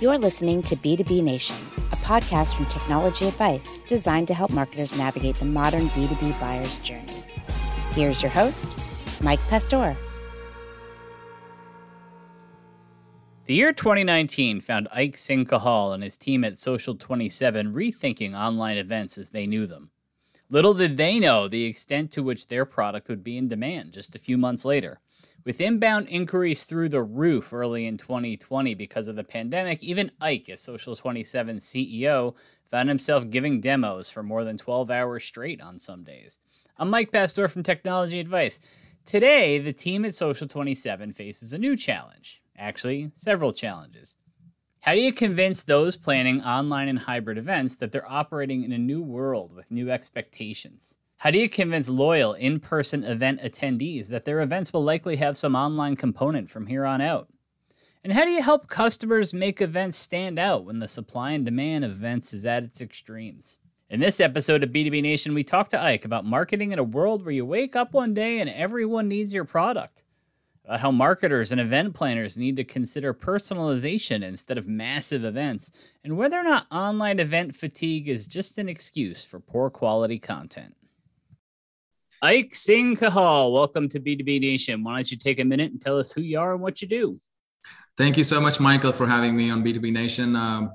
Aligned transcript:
You're 0.00 0.16
listening 0.16 0.62
to 0.62 0.76
B2B 0.76 1.24
Nation, 1.24 1.56
a 1.90 1.96
podcast 1.96 2.54
from 2.54 2.66
Technology 2.66 3.26
Advice 3.26 3.78
designed 3.88 4.28
to 4.28 4.34
help 4.34 4.52
marketers 4.52 4.96
navigate 4.96 5.34
the 5.34 5.44
modern 5.44 5.88
B2B 5.88 6.38
buyer's 6.38 6.78
journey. 6.78 7.24
Here's 7.90 8.22
your 8.22 8.30
host, 8.30 8.78
Mike 9.20 9.40
Pastore. 9.48 9.96
The 13.46 13.54
year 13.54 13.72
2019 13.72 14.60
found 14.60 14.86
Ike 14.92 15.16
Singh 15.16 15.46
Kehal 15.46 15.92
and 15.92 16.04
his 16.04 16.16
team 16.16 16.44
at 16.44 16.56
Social 16.56 16.94
27 16.94 17.74
rethinking 17.74 18.38
online 18.38 18.76
events 18.76 19.18
as 19.18 19.30
they 19.30 19.48
knew 19.48 19.66
them. 19.66 19.90
Little 20.48 20.74
did 20.74 20.96
they 20.96 21.18
know 21.18 21.48
the 21.48 21.64
extent 21.64 22.12
to 22.12 22.22
which 22.22 22.46
their 22.46 22.64
product 22.64 23.08
would 23.08 23.24
be 23.24 23.36
in 23.36 23.48
demand 23.48 23.94
just 23.94 24.14
a 24.14 24.20
few 24.20 24.38
months 24.38 24.64
later. 24.64 25.00
With 25.48 25.62
inbound 25.62 26.08
inquiries 26.08 26.64
through 26.64 26.90
the 26.90 27.00
roof 27.00 27.54
early 27.54 27.86
in 27.86 27.96
2020 27.96 28.74
because 28.74 29.08
of 29.08 29.16
the 29.16 29.24
pandemic, 29.24 29.82
even 29.82 30.10
Ike, 30.20 30.50
as 30.50 30.60
Social 30.60 30.94
27 30.94 31.56
CEO, 31.56 32.34
found 32.70 32.90
himself 32.90 33.30
giving 33.30 33.58
demos 33.58 34.10
for 34.10 34.22
more 34.22 34.44
than 34.44 34.58
12 34.58 34.90
hours 34.90 35.24
straight 35.24 35.62
on 35.62 35.78
some 35.78 36.04
days. 36.04 36.36
I'm 36.76 36.90
Mike 36.90 37.10
Pastore 37.10 37.48
from 37.48 37.62
Technology 37.62 38.20
Advice. 38.20 38.60
Today, 39.06 39.58
the 39.58 39.72
team 39.72 40.04
at 40.04 40.14
Social 40.14 40.46
27 40.46 41.14
faces 41.14 41.54
a 41.54 41.58
new 41.58 41.78
challenge 41.78 42.42
actually, 42.58 43.10
several 43.14 43.54
challenges. 43.54 44.16
How 44.82 44.92
do 44.92 45.00
you 45.00 45.14
convince 45.14 45.64
those 45.64 45.96
planning 45.96 46.42
online 46.42 46.88
and 46.88 46.98
hybrid 46.98 47.38
events 47.38 47.74
that 47.76 47.90
they're 47.90 48.12
operating 48.12 48.64
in 48.64 48.72
a 48.72 48.76
new 48.78 49.02
world 49.02 49.54
with 49.54 49.70
new 49.70 49.90
expectations? 49.90 50.97
How 51.22 51.32
do 51.32 51.38
you 51.40 51.48
convince 51.48 51.88
loyal 51.88 52.34
in 52.34 52.60
person 52.60 53.02
event 53.02 53.42
attendees 53.42 54.06
that 54.06 54.24
their 54.24 54.40
events 54.40 54.72
will 54.72 54.84
likely 54.84 55.16
have 55.16 55.36
some 55.36 55.56
online 55.56 55.96
component 55.96 56.48
from 56.48 56.68
here 56.68 56.84
on 56.84 57.00
out? 57.00 57.26
And 58.04 58.12
how 58.12 58.24
do 58.24 58.30
you 58.30 58.40
help 58.40 58.68
customers 58.68 59.34
make 59.34 59.60
events 59.60 59.96
stand 59.96 60.38
out 60.38 60.64
when 60.64 60.78
the 60.78 60.86
supply 60.86 61.32
and 61.32 61.44
demand 61.44 61.84
of 61.84 61.90
events 61.90 62.32
is 62.32 62.46
at 62.46 62.62
its 62.62 62.80
extremes? 62.80 63.58
In 63.90 63.98
this 63.98 64.20
episode 64.20 64.62
of 64.62 64.70
B2B 64.70 65.02
Nation, 65.02 65.34
we 65.34 65.42
talk 65.42 65.68
to 65.70 65.82
Ike 65.82 66.04
about 66.04 66.24
marketing 66.24 66.70
in 66.70 66.78
a 66.78 66.84
world 66.84 67.24
where 67.24 67.34
you 67.34 67.44
wake 67.44 67.74
up 67.74 67.92
one 67.92 68.14
day 68.14 68.38
and 68.38 68.48
everyone 68.48 69.08
needs 69.08 69.34
your 69.34 69.44
product 69.44 70.04
about 70.64 70.78
how 70.78 70.92
marketers 70.92 71.50
and 71.50 71.60
event 71.60 71.94
planners 71.94 72.38
need 72.38 72.54
to 72.54 72.62
consider 72.62 73.12
personalization 73.12 74.22
instead 74.22 74.56
of 74.56 74.68
massive 74.68 75.24
events, 75.24 75.72
and 76.04 76.16
whether 76.16 76.38
or 76.38 76.44
not 76.44 76.68
online 76.70 77.18
event 77.18 77.56
fatigue 77.56 78.06
is 78.06 78.28
just 78.28 78.56
an 78.56 78.68
excuse 78.68 79.24
for 79.24 79.40
poor 79.40 79.68
quality 79.68 80.20
content. 80.20 80.76
Ike 82.20 82.52
Singh 82.52 82.96
Kehal, 82.96 83.52
welcome 83.52 83.88
to 83.90 84.00
B2B 84.00 84.40
Nation. 84.40 84.82
Why 84.82 84.96
don't 84.96 85.08
you 85.08 85.16
take 85.16 85.38
a 85.38 85.44
minute 85.44 85.70
and 85.70 85.80
tell 85.80 86.00
us 86.00 86.10
who 86.10 86.20
you 86.20 86.40
are 86.40 86.52
and 86.52 86.60
what 86.60 86.82
you 86.82 86.88
do? 86.88 87.20
Thank 87.96 88.16
you 88.16 88.24
so 88.24 88.40
much, 88.40 88.58
Michael, 88.58 88.90
for 88.90 89.06
having 89.06 89.36
me 89.36 89.50
on 89.50 89.62
B2B 89.62 89.92
Nation. 89.92 90.34
Um, 90.34 90.72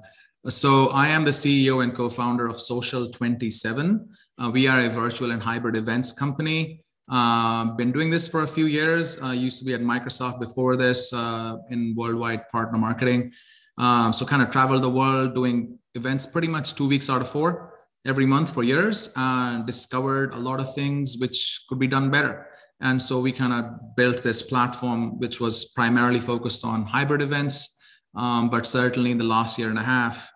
so, 0.48 0.88
I 0.88 1.10
am 1.10 1.26
the 1.26 1.32
CEO 1.32 1.84
and 1.84 1.94
co 1.94 2.10
founder 2.10 2.48
of 2.48 2.58
Social 2.58 3.10
27. 3.10 4.08
Uh, 4.42 4.52
we 4.52 4.68
are 4.68 4.80
a 4.80 4.90
virtual 4.90 5.32
and 5.32 5.44
hybrid 5.44 5.76
events 5.76 6.14
company. 6.14 6.82
Uh, 7.10 7.66
been 7.76 7.92
doing 7.92 8.10
this 8.10 8.30
for 8.30 8.44
a 8.44 8.48
few 8.48 8.68
years. 8.68 9.22
Uh, 9.22 9.32
used 9.32 9.60
to 9.60 9.66
be 9.66 9.74
at 9.74 9.82
Microsoft 9.82 10.40
before 10.40 10.78
this 10.78 11.12
uh, 11.12 11.58
in 11.72 11.94
worldwide 11.98 12.50
partner 12.52 12.78
marketing. 12.78 13.34
Um, 13.78 14.14
so 14.14 14.26
kind 14.26 14.42
of 14.42 14.50
traveled 14.50 14.82
the 14.82 14.90
world 14.90 15.36
doing 15.36 15.78
events 15.96 16.26
pretty 16.26 16.48
much 16.48 16.76
two 16.76 16.88
weeks 16.88 17.10
out 17.10 17.20
of 17.20 17.30
four 17.30 17.73
every 18.06 18.26
month 18.26 18.54
for 18.54 18.64
years 18.64 19.14
and 19.16 19.66
discovered 19.66 20.34
a 20.34 20.38
lot 20.38 20.60
of 20.60 20.74
things 20.76 21.18
which 21.20 21.64
could 21.70 21.80
be 21.80 21.88
done 21.88 22.10
better. 22.12 22.48
And 22.82 23.02
so 23.02 23.22
we 23.22 23.32
kind 23.32 23.54
of 23.54 23.96
built 23.96 24.24
this 24.24 24.44
platform, 24.44 25.18
which 25.20 25.40
was 25.40 25.72
primarily 25.72 26.20
focused 26.20 26.66
on 26.66 26.84
hybrid 26.84 27.22
events, 27.22 27.82
um, 28.16 28.50
but 28.50 28.66
certainly 28.66 29.12
in 29.12 29.18
the 29.18 29.24
last 29.24 29.58
year 29.58 29.70
and 29.70 29.80
a 29.80 29.84
half 29.84 30.30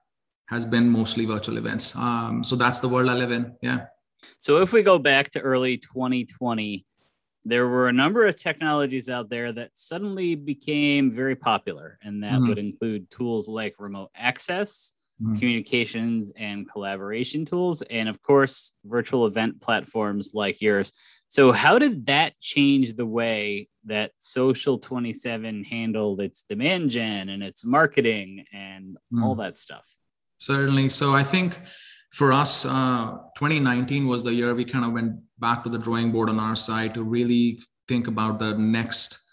has 0.47 0.65
been 0.65 0.89
mostly 0.89 1.25
virtual 1.25 1.57
events. 1.57 1.95
Um, 1.95 2.43
so 2.43 2.55
that's 2.55 2.79
the 2.79 2.87
world 2.87 3.09
I 3.09 3.15
live 3.15 3.31
in. 3.31 3.55
Yeah. 3.61 3.87
So 4.39 4.61
if 4.61 4.71
we 4.71 4.81
go 4.81 4.97
back 4.97 5.29
to 5.31 5.41
early 5.41 5.77
2020, 5.77 6.85
there 7.43 7.67
were 7.67 7.87
a 7.87 7.93
number 7.93 8.25
of 8.25 8.35
technologies 8.35 9.09
out 9.09 9.29
there 9.29 9.51
that 9.53 9.71
suddenly 9.73 10.35
became 10.35 11.11
very 11.11 11.35
popular, 11.35 11.97
and 12.01 12.23
that 12.23 12.33
mm-hmm. 12.33 12.49
would 12.49 12.57
include 12.57 13.09
tools 13.09 13.47
like 13.47 13.75
remote 13.79 14.11
access, 14.15 14.93
mm-hmm. 15.21 15.35
communications 15.35 16.31
and 16.37 16.69
collaboration 16.69 17.45
tools, 17.45 17.81
and 17.83 18.09
of 18.09 18.21
course, 18.21 18.73
virtual 18.85 19.25
event 19.25 19.61
platforms 19.61 20.31
like 20.33 20.61
yours. 20.61 20.93
So, 21.27 21.51
how 21.51 21.77
did 21.77 22.05
that 22.05 22.39
change 22.39 22.95
the 22.95 23.05
way 23.05 23.67
that 23.85 24.11
Social 24.17 24.77
27 24.79 25.63
handled 25.65 26.21
its 26.21 26.43
demand 26.43 26.89
gen 26.89 27.29
and 27.29 27.43
its 27.43 27.65
marketing 27.65 28.45
and 28.53 28.95
mm-hmm. 28.95 29.23
all 29.23 29.35
that 29.35 29.57
stuff? 29.57 29.85
Certainly. 30.37 30.89
So, 30.89 31.13
I 31.13 31.23
think 31.23 31.59
for 32.13 32.31
us, 32.31 32.65
uh, 32.65 33.17
2019 33.35 34.07
was 34.07 34.23
the 34.23 34.33
year 34.33 34.55
we 34.55 34.65
kind 34.65 34.85
of 34.85 34.93
went 34.93 35.19
back 35.39 35.63
to 35.63 35.69
the 35.69 35.77
drawing 35.77 36.11
board 36.11 36.29
on 36.29 36.39
our 36.39 36.55
side 36.55 36.93
to 36.93 37.03
really 37.03 37.61
think 37.87 38.07
about 38.07 38.39
the 38.39 38.57
next 38.57 39.26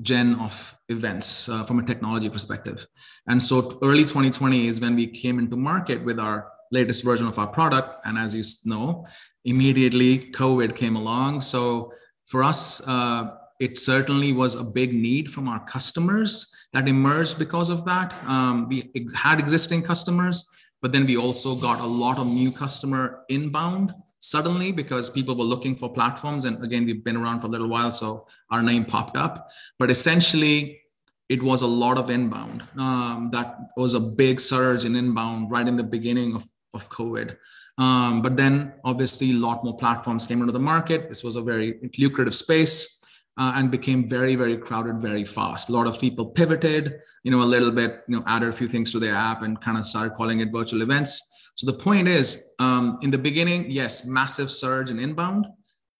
gen 0.00 0.34
of 0.36 0.76
events 0.88 1.48
uh, 1.48 1.64
from 1.64 1.78
a 1.78 1.82
technology 1.82 2.28
perspective. 2.28 2.86
And 3.26 3.42
so 3.42 3.78
early 3.82 4.04
2020 4.04 4.68
is 4.68 4.80
when 4.80 4.94
we 4.94 5.06
came 5.06 5.38
into 5.38 5.56
market 5.56 6.04
with 6.04 6.18
our 6.18 6.50
latest 6.70 7.04
version 7.04 7.26
of 7.26 7.38
our 7.38 7.46
product. 7.46 8.00
And 8.04 8.16
as 8.18 8.34
you 8.34 8.44
know, 8.70 9.06
immediately 9.44 10.30
COVID 10.32 10.76
came 10.76 10.96
along. 10.96 11.40
So 11.40 11.92
for 12.26 12.44
us, 12.44 12.86
uh, 12.86 13.34
it 13.58 13.78
certainly 13.78 14.32
was 14.32 14.54
a 14.54 14.64
big 14.64 14.94
need 14.94 15.30
from 15.30 15.48
our 15.48 15.64
customers 15.64 16.54
that 16.72 16.86
emerged 16.86 17.38
because 17.38 17.70
of 17.70 17.84
that. 17.86 18.14
Um, 18.26 18.68
we 18.68 18.92
had 19.16 19.40
existing 19.40 19.82
customers 19.82 20.48
but 20.80 20.92
then 20.92 21.06
we 21.06 21.16
also 21.16 21.56
got 21.56 21.80
a 21.80 21.86
lot 21.86 22.18
of 22.18 22.26
new 22.26 22.50
customer 22.50 23.24
inbound 23.28 23.90
suddenly 24.20 24.72
because 24.72 25.10
people 25.10 25.36
were 25.36 25.44
looking 25.44 25.76
for 25.76 25.92
platforms. 25.92 26.44
And 26.44 26.62
again 26.64 26.84
we've 26.86 27.04
been 27.04 27.16
around 27.16 27.40
for 27.40 27.46
a 27.46 27.50
little 27.50 27.68
while 27.68 27.90
so 27.90 28.26
our 28.50 28.62
name 28.62 28.84
popped 28.84 29.16
up. 29.16 29.48
But 29.78 29.90
essentially 29.90 30.80
it 31.28 31.42
was 31.42 31.62
a 31.62 31.66
lot 31.66 31.98
of 31.98 32.10
inbound. 32.10 32.64
Um, 32.78 33.30
that 33.32 33.58
was 33.76 33.94
a 33.94 34.00
big 34.00 34.40
surge 34.40 34.84
in 34.84 34.96
inbound 34.96 35.50
right 35.50 35.68
in 35.68 35.76
the 35.76 35.82
beginning 35.82 36.34
of, 36.34 36.44
of 36.74 36.88
covid. 36.88 37.36
Um, 37.76 38.22
but 38.22 38.36
then 38.36 38.74
obviously 38.84 39.32
a 39.32 39.34
lot 39.34 39.62
more 39.62 39.76
platforms 39.76 40.26
came 40.26 40.40
into 40.40 40.52
the 40.52 40.58
market. 40.58 41.08
This 41.08 41.22
was 41.22 41.36
a 41.36 41.42
very 41.42 41.78
lucrative 41.98 42.34
space 42.34 43.04
uh, 43.36 43.52
and 43.54 43.70
became 43.70 44.08
very 44.08 44.34
very 44.34 44.56
crowded 44.56 45.00
very 45.00 45.24
fast. 45.24 45.68
A 45.68 45.72
lot 45.72 45.86
of 45.86 46.00
people 46.00 46.26
pivoted 46.26 47.00
you 47.22 47.30
know 47.30 47.42
a 47.42 47.50
little 47.54 47.70
bit 47.70 48.00
you 48.08 48.16
know 48.16 48.24
added 48.26 48.48
a 48.48 48.52
few 48.52 48.66
things 48.66 48.90
to 48.92 48.98
their 48.98 49.14
app 49.14 49.42
and 49.42 49.60
kind 49.60 49.78
of 49.78 49.86
started 49.86 50.14
calling 50.14 50.40
it 50.40 50.50
virtual 50.50 50.82
events 50.82 51.37
so 51.58 51.66
the 51.66 51.72
point 51.72 52.06
is 52.06 52.54
um, 52.60 53.00
in 53.02 53.10
the 53.10 53.18
beginning 53.18 53.68
yes 53.68 54.06
massive 54.06 54.48
surge 54.48 54.90
in 54.92 55.00
inbound. 55.00 55.44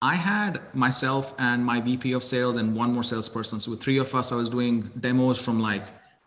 I 0.01 0.15
had 0.15 0.61
myself 0.73 1.35
and 1.41 1.65
my 1.65 1.81
vp 1.81 2.13
of 2.13 2.23
sales 2.23 2.59
and 2.59 2.77
one 2.77 2.93
more 2.93 3.03
salesperson. 3.03 3.59
So 3.59 3.73
with 3.73 3.83
three 3.83 3.99
of 3.99 4.15
us 4.15 4.31
i 4.31 4.37
was 4.37 4.49
doing 4.49 4.89
demos 5.01 5.43
from 5.43 5.59
like 5.59 5.83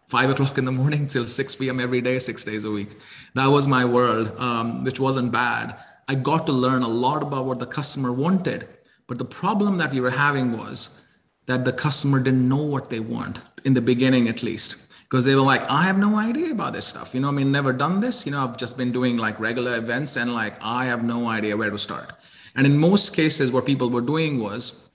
five 0.08 0.30
o'clock 0.30 0.58
in 0.58 0.66
the 0.66 0.72
morning 0.82 1.08
till 1.08 1.24
6 1.24 1.56
p.m 1.56 1.80
every 1.80 2.02
day 2.02 2.20
six 2.20 2.44
days 2.44 2.66
a 2.66 2.72
week. 2.72 2.98
That 3.34 3.48
was 3.48 3.70
my 3.70 3.86
world 3.86 4.36
um, 4.38 4.84
which 4.84 5.00
wasn't 5.00 5.32
bad. 5.32 5.78
I 6.10 6.16
got 6.16 6.46
to 6.48 6.52
learn 6.52 6.82
a 6.82 6.90
lot 6.90 7.24
about 7.24 7.46
what 7.46 7.60
the 7.60 7.66
customer 7.80 8.12
wanted. 8.12 8.68
But 9.08 9.18
the 9.18 9.32
problem 9.42 9.78
that 9.78 9.94
we 9.94 10.02
were 10.02 10.12
having 10.12 10.58
was 10.58 11.08
that 11.46 11.64
the 11.64 11.72
customer 11.72 12.22
didn't 12.22 12.50
know 12.50 12.66
what 12.74 12.90
they 12.90 13.00
want 13.00 13.40
in 13.64 13.74
the 13.74 13.82
beginning, 13.82 14.28
at 14.28 14.44
least. 14.44 14.91
Because 15.12 15.26
they 15.26 15.36
were 15.36 15.42
like, 15.42 15.70
I 15.70 15.84
have 15.84 15.98
no 15.98 16.16
idea 16.16 16.54
about 16.54 16.72
this 16.72 16.88
stuff. 16.88 17.14
You 17.14 17.20
know, 17.20 17.28
I 17.28 17.32
mean, 17.32 17.52
never 17.52 17.74
done 17.74 18.00
this. 18.00 18.26
You 18.26 18.32
know, 18.32 18.46
I've 18.46 18.56
just 18.56 18.78
been 18.78 18.94
doing 18.94 19.18
like 19.18 19.38
regular 19.42 19.76
events 19.76 20.16
and 20.16 20.34
like, 20.34 20.56
I 20.62 20.86
have 20.86 21.04
no 21.04 21.28
idea 21.28 21.58
where 21.58 21.70
to 21.70 21.78
start. 21.78 22.14
And 22.56 22.66
in 22.66 22.78
most 22.78 23.14
cases, 23.14 23.52
what 23.52 23.66
people 23.66 23.90
were 23.90 24.00
doing 24.00 24.40
was 24.40 24.90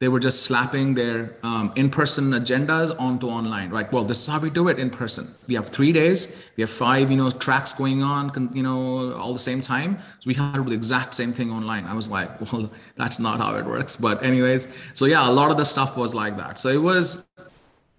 they 0.00 0.08
were 0.08 0.20
just 0.20 0.42
slapping 0.42 0.92
their 0.92 1.36
um, 1.42 1.72
in-person 1.76 2.32
agendas 2.32 2.94
onto 3.00 3.26
online 3.26 3.70
right? 3.70 3.90
Well 3.90 4.04
this 4.04 4.20
is 4.20 4.28
how 4.28 4.38
we 4.38 4.50
do 4.50 4.68
it 4.68 4.78
in 4.78 4.90
person. 4.90 5.26
We 5.48 5.54
have 5.54 5.68
three 5.68 5.92
days. 5.92 6.44
We 6.58 6.60
have 6.60 6.68
five 6.68 7.10
you 7.10 7.16
know 7.16 7.30
tracks 7.30 7.72
going 7.72 8.02
on 8.02 8.50
you 8.52 8.62
know 8.62 9.14
all 9.14 9.32
the 9.32 9.38
same 9.38 9.62
time. 9.62 9.96
So 10.20 10.26
we 10.26 10.34
had 10.34 10.66
the 10.66 10.72
exact 10.72 11.14
same 11.14 11.32
thing 11.32 11.50
online. 11.50 11.86
I 11.86 11.94
was 11.94 12.10
like 12.10 12.28
well 12.52 12.70
that's 12.96 13.18
not 13.18 13.38
how 13.38 13.56
it 13.56 13.64
works. 13.64 13.96
But 13.96 14.22
anyways 14.22 14.68
so 14.92 15.06
yeah 15.06 15.26
a 15.26 15.32
lot 15.32 15.50
of 15.50 15.56
the 15.56 15.64
stuff 15.64 15.96
was 15.96 16.14
like 16.14 16.36
that. 16.36 16.58
So 16.58 16.68
it 16.68 16.82
was 16.82 17.24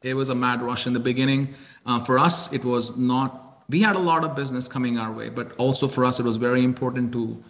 it 0.04 0.14
was 0.14 0.30
a 0.30 0.36
mad 0.36 0.62
rush 0.62 0.88
in 0.88 0.94
the 0.94 1.00
beginning 1.00 1.54
uh, 1.86 2.00
for 2.00 2.18
us 2.20 2.54
it 2.54 2.64
was 2.64 2.98
not 2.98 3.64
we 3.70 3.82
had 3.82 3.96
a 3.96 4.00
lot 4.00 4.24
of 4.24 4.36
business 4.36 4.68
coming 4.68 4.98
our 4.98 5.12
way 5.12 5.30
but 5.30 5.52
also 5.58 5.88
for 5.88 6.06
us 6.06 6.20
it 6.20 6.26
was 6.26 6.38
very 6.38 6.64
important 6.64 7.12
to 7.12 7.44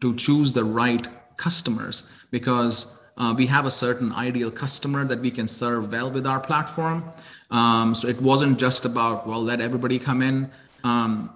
to 0.00 0.14
choose 0.14 0.52
the 0.52 0.64
right 0.64 1.08
customers 1.36 2.12
because 2.30 3.06
uh, 3.16 3.34
we 3.36 3.46
have 3.46 3.64
a 3.66 3.70
certain 3.70 4.12
ideal 4.12 4.50
customer 4.50 5.04
that 5.04 5.20
we 5.20 5.30
can 5.30 5.48
serve 5.48 5.92
well 5.92 6.10
with 6.10 6.26
our 6.26 6.40
platform. 6.40 7.04
Um, 7.50 7.94
so 7.94 8.08
it 8.08 8.20
wasn't 8.20 8.58
just 8.58 8.84
about, 8.84 9.26
well, 9.26 9.42
let 9.42 9.60
everybody 9.60 9.98
come 9.98 10.20
in. 10.20 10.50
Um, 10.84 11.30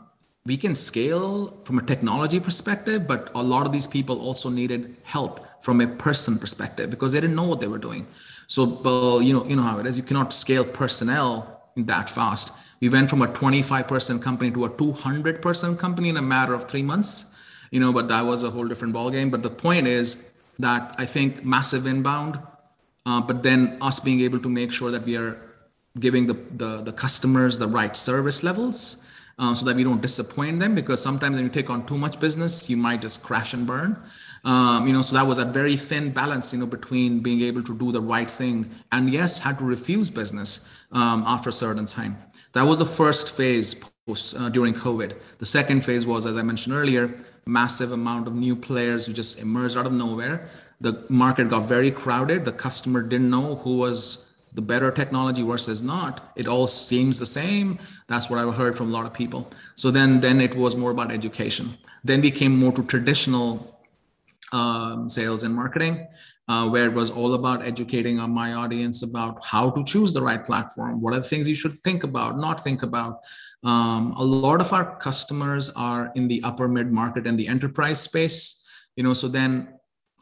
we 0.45 0.57
can 0.57 0.75
scale 0.75 1.59
from 1.65 1.79
a 1.79 1.83
technology 1.83 2.41
perspective, 2.41 3.07
but 3.07 3.31
a 3.35 3.43
lot 3.43 3.67
of 3.67 3.73
these 3.73 3.87
people 3.87 4.21
also 4.21 4.51
needed 4.51 4.99
help 5.05 5.47
from 5.63 5.81
a 5.81 5.87
person 5.87 6.39
perspective 6.39 6.91
because 6.91 7.13
they 7.13 7.21
didn't 7.21 7.37
know 7.37 7.45
what 7.45 7.61
they 7.61 7.67
were 7.67 7.79
doing. 7.79 8.07
So, 8.47 8.81
well, 8.85 9.23
you 9.23 9.33
know, 9.33 9.45
you 9.47 9.57
know 9.57 9.63
how 9.63 9.79
it 9.79 9.87
is. 9.87 9.97
You 9.97 10.03
cannot 10.03 10.33
scale 10.33 10.65
personnel 10.65 11.71
that 11.77 12.11
fast. 12.11 12.57
We 12.81 12.89
went 12.89 13.11
from 13.11 13.23
a 13.23 13.27
25 13.27 13.87
person 13.87 14.19
company 14.19 14.51
to 14.53 14.65
a 14.65 14.71
200 14.71 15.43
person 15.43 15.77
company 15.77 16.09
in 16.09 16.17
a 16.17 16.23
matter 16.23 16.55
of 16.55 16.65
three 16.65 16.83
months. 16.83 17.37
You 17.71 17.79
know, 17.79 17.93
but 17.93 18.09
that 18.09 18.25
was 18.25 18.43
a 18.43 18.51
whole 18.51 18.67
different 18.67 18.95
ballgame. 18.95 19.31
But 19.31 19.43
the 19.43 19.51
point 19.51 19.87
is 19.87 20.43
that 20.59 20.95
I 20.99 21.07
think 21.07 21.45
massive 21.45 21.87
inbound, 21.87 22.41
uh, 23.07 23.21
but 23.21 23.43
then 23.43 23.79
us 23.81 24.01
being 24.01 24.21
able 24.21 24.41
to 24.41 24.49
make 24.49 24.73
sure 24.73 24.91
that 24.91 25.03
we 25.03 25.17
are 25.17 25.41
giving 25.99 26.27
the, 26.27 26.35
the, 26.57 26.83
the 26.83 26.93
customers 26.93 27.59
the 27.59 27.67
right 27.67 27.97
service 27.97 28.43
levels 28.43 29.07
uh, 29.39 29.55
so 29.55 29.65
that 29.67 29.75
we 29.75 29.83
don't 29.83 30.01
disappoint 30.01 30.61
them 30.61 30.75
because 30.75 31.03
sometimes 31.03 31.35
when 31.35 31.45
you 31.45 31.51
take 31.51 31.71
on 31.71 31.85
too 31.87 31.99
much 31.99 32.21
business 32.21 32.71
you 32.71 32.77
might 32.77 33.01
just 33.01 33.25
crash 33.25 33.55
and 33.55 33.67
burn 33.67 33.97
um, 34.45 34.87
you 34.87 34.93
know 34.93 35.03
so 35.03 35.15
that 35.17 35.27
was 35.27 35.39
a 35.39 35.45
very 35.45 35.77
thin 35.77 36.11
balance 36.11 36.53
you 36.53 36.59
know 36.61 36.67
between 36.67 37.21
being 37.21 37.41
able 37.43 37.63
to 37.63 37.77
do 37.77 37.93
the 37.93 38.01
right 38.01 38.31
thing 38.31 38.71
and 38.93 39.11
yes 39.11 39.39
had 39.39 39.59
to 39.59 39.65
refuse 39.65 40.11
business 40.11 40.85
um, 40.93 41.25
after 41.27 41.51
a 41.51 41.53
certain 41.53 41.87
time. 41.87 42.17
That 42.53 42.65
was 42.65 42.81
the 42.81 42.87
first 42.87 43.37
phase 43.37 43.75
post 44.07 44.35
uh, 44.37 44.49
during 44.49 44.75
covid. 44.75 45.17
The 45.39 45.47
second 45.47 45.85
phase 45.85 46.07
was 46.07 46.27
as 46.27 46.37
i 46.37 46.43
mentioned 46.43 46.75
earlier 46.75 47.19
massive 47.47 47.93
amount 47.93 48.27
of 48.27 48.35
new 48.35 48.55
players 48.55 49.07
who 49.07 49.13
just 49.13 49.41
emerged 49.41 49.77
out 49.77 49.87
of 49.87 49.93
nowhere. 49.93 50.49
The 50.81 51.05
market 51.09 51.49
got 51.49 51.67
very 51.67 51.91
crowded. 51.91 52.45
The 52.45 52.53
customer 52.53 53.03
didn't 53.03 53.31
know 53.31 53.57
who 53.57 53.77
was 53.77 54.31
the 54.53 54.63
better 54.63 54.91
technology 54.91 55.43
versus 55.43 55.83
not. 55.83 56.33
It 56.37 56.49
all 56.49 56.67
seems 56.67 57.19
the 57.19 57.27
same. 57.27 57.79
That's 58.09 58.29
what 58.29 58.39
i've 58.41 58.55
heard 58.55 58.77
from 58.77 58.89
a 58.89 58.93
lot 58.93 59.05
of 59.05 59.13
people. 59.13 59.51
So 59.75 59.91
then 59.91 60.21
then 60.21 60.41
it 60.41 60.55
was 60.55 60.75
more 60.77 60.91
about 60.91 61.13
education. 61.13 61.71
Then 62.03 62.21
we 62.21 62.31
came 62.31 62.59
more 62.59 62.73
to 62.73 62.83
traditional 62.83 63.70
um, 64.53 65.09
sales 65.09 65.43
and 65.43 65.55
marketing 65.55 66.07
uh, 66.49 66.69
where 66.69 66.87
it 66.87 66.93
was 66.93 67.11
all 67.11 67.35
about 67.35 67.65
educating 67.65 68.19
on 68.19 68.31
my 68.31 68.55
audience 68.55 69.03
about 69.03 69.45
how 69.45 69.71
to 69.71 69.85
choose 69.85 70.13
the 70.13 70.21
right 70.21 70.45
platform 70.45 71.01
what 71.01 71.15
are 71.15 71.21
the 71.21 71.29
things 71.29 71.49
you 71.49 71.55
should 71.55 71.79
think 71.81 72.05
about 72.05 72.39
not 72.39 72.63
think 72.63 72.83
about 72.83 73.21
um, 73.63 74.15
a 74.17 74.25
lot 74.25 74.61
of 74.61 74.73
our 74.73 74.97
customers 74.99 75.71
are 75.77 76.11
in 76.15 76.29
the 76.29 76.43
upper 76.43 76.69
mid 76.69 76.91
market 76.93 77.27
and 77.27 77.39
the 77.39 77.49
enterprise 77.49 78.01
space 78.01 78.67
you 78.97 79.03
know 79.03 79.13
so 79.13 79.29
then 79.29 79.69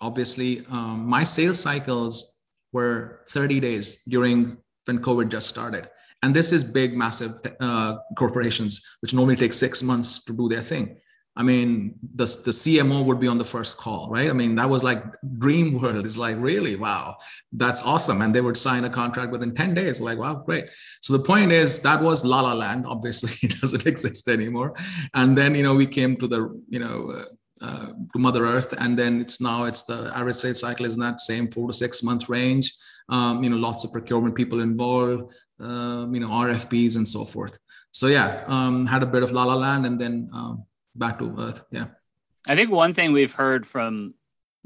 obviously 0.01 0.65
um, 0.71 1.07
my 1.07 1.25
sales 1.25 1.61
cycles 1.61 2.39
were 2.73 3.21
30 3.29 3.61
days 3.61 4.05
during 4.05 4.59
when 4.89 4.99
COVID 4.99 5.29
just 5.29 5.49
started. 5.49 5.89
And 6.23 6.35
this 6.35 6.51
is 6.53 6.65
big, 6.65 6.97
massive 6.97 7.33
uh, 7.61 7.99
corporations, 8.17 8.99
which 9.01 9.15
normally 9.15 9.37
take 9.37 9.53
six 9.53 9.83
months 9.83 10.25
to 10.25 10.33
do 10.33 10.49
their 10.49 10.63
thing. 10.63 10.97
I 11.39 11.45
mean, 11.45 11.95
the, 12.17 12.25
the 12.25 12.51
CMO 12.51 13.05
would 13.05 13.21
be 13.21 13.29
on 13.29 13.39
the 13.39 13.45
first 13.45 13.79
call, 13.79 14.11
right? 14.11 14.29
I 14.29 14.33
mean, 14.33 14.57
that 14.57 14.69
was 14.69 14.83
like 14.83 15.05
dream 15.39 15.81
world. 15.81 16.05
It's 16.05 16.19
like, 16.19 16.35
really, 16.41 16.75
wow, 16.75 17.17
that's 17.53 17.87
awesome. 17.87 18.23
And 18.23 18.35
they 18.35 18.41
would 18.41 18.57
sign 18.57 18.85
a 18.85 18.91
contract 18.91 19.31
within 19.31 19.55
10 19.55 19.73
days. 19.73 20.01
Like, 20.01 20.19
wow, 20.19 20.35
great. 20.35 20.65
So 21.01 21.17
the 21.17 21.23
point 21.23 21.53
is 21.53 21.81
that 21.83 22.03
was 22.03 22.25
La 22.25 22.41
La 22.41 22.55
Land. 22.55 22.87
Obviously, 22.89 23.31
it 23.49 23.55
doesn't 23.61 23.87
exist 23.87 24.27
anymore. 24.27 24.75
And 25.15 25.39
then, 25.39 25.55
you 25.55 25.63
know, 25.63 25.77
we 25.77 25.87
came 25.87 26.17
to 26.17 26.27
the, 26.27 26.61
you 26.69 26.81
know, 26.81 27.13
uh, 27.13 27.25
uh, 27.65 27.87
to 28.13 28.19
Mother 28.19 28.47
Earth, 28.47 28.73
and 28.79 28.97
then 28.97 29.21
it's 29.21 29.41
now 29.41 29.65
it's 29.65 29.83
the 29.83 30.13
sales 30.33 30.61
cycle 30.61 30.87
is 30.87 30.95
in 30.95 31.01
that 31.01 31.21
same 31.21 31.49
four 31.49 31.67
to 31.67 31.73
six 31.73 32.05
month 32.05 32.29
range. 32.29 32.73
Um, 33.09 33.43
you 33.43 33.51
know, 33.51 33.57
lots 33.57 33.83
of 33.83 33.91
procurement 33.91 34.37
people 34.37 34.61
involved. 34.61 35.33
Uh, 35.61 36.07
you 36.13 36.21
know, 36.21 36.29
RFPs 36.29 36.95
and 36.95 37.07
so 37.07 37.25
forth. 37.25 37.59
So 37.91 38.07
yeah, 38.07 38.45
um, 38.47 38.87
had 38.87 39.03
a 39.03 39.07
bit 39.07 39.25
of 39.25 39.33
La 39.33 39.43
La 39.43 39.55
Land, 39.55 39.87
and 39.87 39.99
then 39.99 40.31
um, 40.33 40.65
back 40.99 41.19
to 41.19 41.35
Earth. 41.39 41.63
Yeah. 41.71 41.87
I 42.47 42.57
think 42.57 42.71
one 42.71 42.93
thing 42.93 43.13
we've 43.13 43.35
heard 43.35 43.67
from 43.67 44.15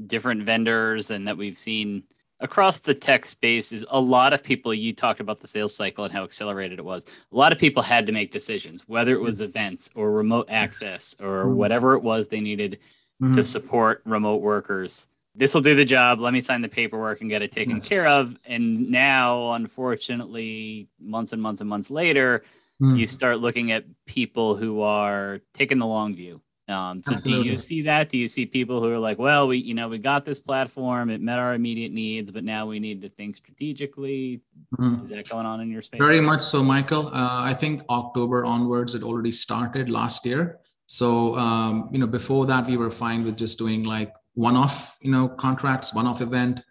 different 0.05 0.43
vendors 0.43 1.11
and 1.11 1.27
that 1.27 1.37
we've 1.37 1.57
seen 1.57 2.03
across 2.39 2.79
the 2.79 2.93
tech 2.93 3.25
space 3.25 3.71
is 3.71 3.85
a 3.89 3.99
lot 3.99 4.33
of 4.33 4.43
people 4.43 4.73
you 4.73 4.93
talked 4.93 5.19
about 5.19 5.39
the 5.39 5.47
sales 5.47 5.75
cycle 5.75 6.03
and 6.03 6.13
how 6.13 6.23
accelerated 6.23 6.79
it 6.79 6.85
was 6.85 7.05
a 7.31 7.35
lot 7.35 7.51
of 7.51 7.59
people 7.59 7.81
had 7.81 8.07
to 8.07 8.11
make 8.11 8.31
decisions 8.31 8.83
whether 8.87 9.13
it 9.13 9.21
was 9.21 9.39
events 9.39 9.89
or 9.95 10.11
remote 10.11 10.47
access 10.49 11.15
or 11.21 11.45
mm-hmm. 11.45 11.55
whatever 11.55 11.93
it 11.93 12.03
was 12.03 12.27
they 12.27 12.41
needed 12.41 12.79
mm-hmm. 13.21 13.33
to 13.33 13.43
support 13.43 14.01
remote 14.05 14.41
workers 14.41 15.07
this 15.35 15.53
will 15.53 15.61
do 15.61 15.75
the 15.75 15.85
job 15.85 16.19
let 16.19 16.33
me 16.33 16.41
sign 16.41 16.59
the 16.59 16.67
paperwork 16.67 17.21
and 17.21 17.29
get 17.29 17.41
it 17.41 17.51
taken 17.51 17.75
yes. 17.75 17.87
care 17.87 18.07
of 18.07 18.35
and 18.45 18.89
now 18.89 19.53
unfortunately 19.53 20.89
months 20.99 21.31
and 21.31 21.41
months 21.41 21.61
and 21.61 21.69
months 21.69 21.89
later 21.89 22.43
mm-hmm. 22.83 22.95
you 22.97 23.07
start 23.07 23.39
looking 23.39 23.71
at 23.71 23.85
people 24.05 24.55
who 24.55 24.81
are 24.81 25.39
taking 25.53 25.77
the 25.77 25.85
long 25.85 26.15
view 26.15 26.41
um, 26.67 26.97
so 26.99 27.13
Absolutely. 27.13 27.43
do 27.43 27.49
you 27.51 27.57
see 27.57 27.81
that? 27.83 28.09
Do 28.09 28.17
you 28.17 28.27
see 28.27 28.45
people 28.45 28.79
who 28.79 28.89
are 28.89 28.99
like, 28.99 29.19
well, 29.19 29.47
we, 29.47 29.57
you 29.57 29.73
know, 29.73 29.89
we 29.89 29.97
got 29.97 30.23
this 30.23 30.39
platform, 30.39 31.09
it 31.09 31.19
met 31.19 31.37
our 31.37 31.53
immediate 31.53 31.91
needs, 31.91 32.31
but 32.31 32.45
now 32.45 32.65
we 32.65 32.79
need 32.79 33.01
to 33.01 33.09
think 33.09 33.35
strategically. 33.35 34.41
Mm-hmm. 34.79 35.03
Is 35.03 35.09
that 35.09 35.27
going 35.27 35.45
on 35.45 35.59
in 35.59 35.69
your 35.69 35.81
space? 35.81 35.99
Very 35.99 36.21
much 36.21 36.41
so, 36.41 36.63
Michael. 36.63 37.07
Uh, 37.07 37.41
I 37.41 37.53
think 37.53 37.83
October 37.89 38.45
onwards, 38.45 38.95
it 38.95 39.03
already 39.03 39.31
started 39.31 39.89
last 39.89 40.25
year. 40.25 40.59
So, 40.85 41.35
um, 41.35 41.89
you 41.91 41.99
know, 41.99 42.07
before 42.07 42.45
that, 42.45 42.65
we 42.65 42.77
were 42.77 42.91
fine 42.91 43.25
with 43.25 43.37
just 43.37 43.57
doing 43.57 43.83
like 43.83 44.13
one-off, 44.35 44.97
you 45.01 45.11
know, 45.11 45.27
contracts, 45.27 45.93
one-off 45.93 46.21
event, 46.21 46.61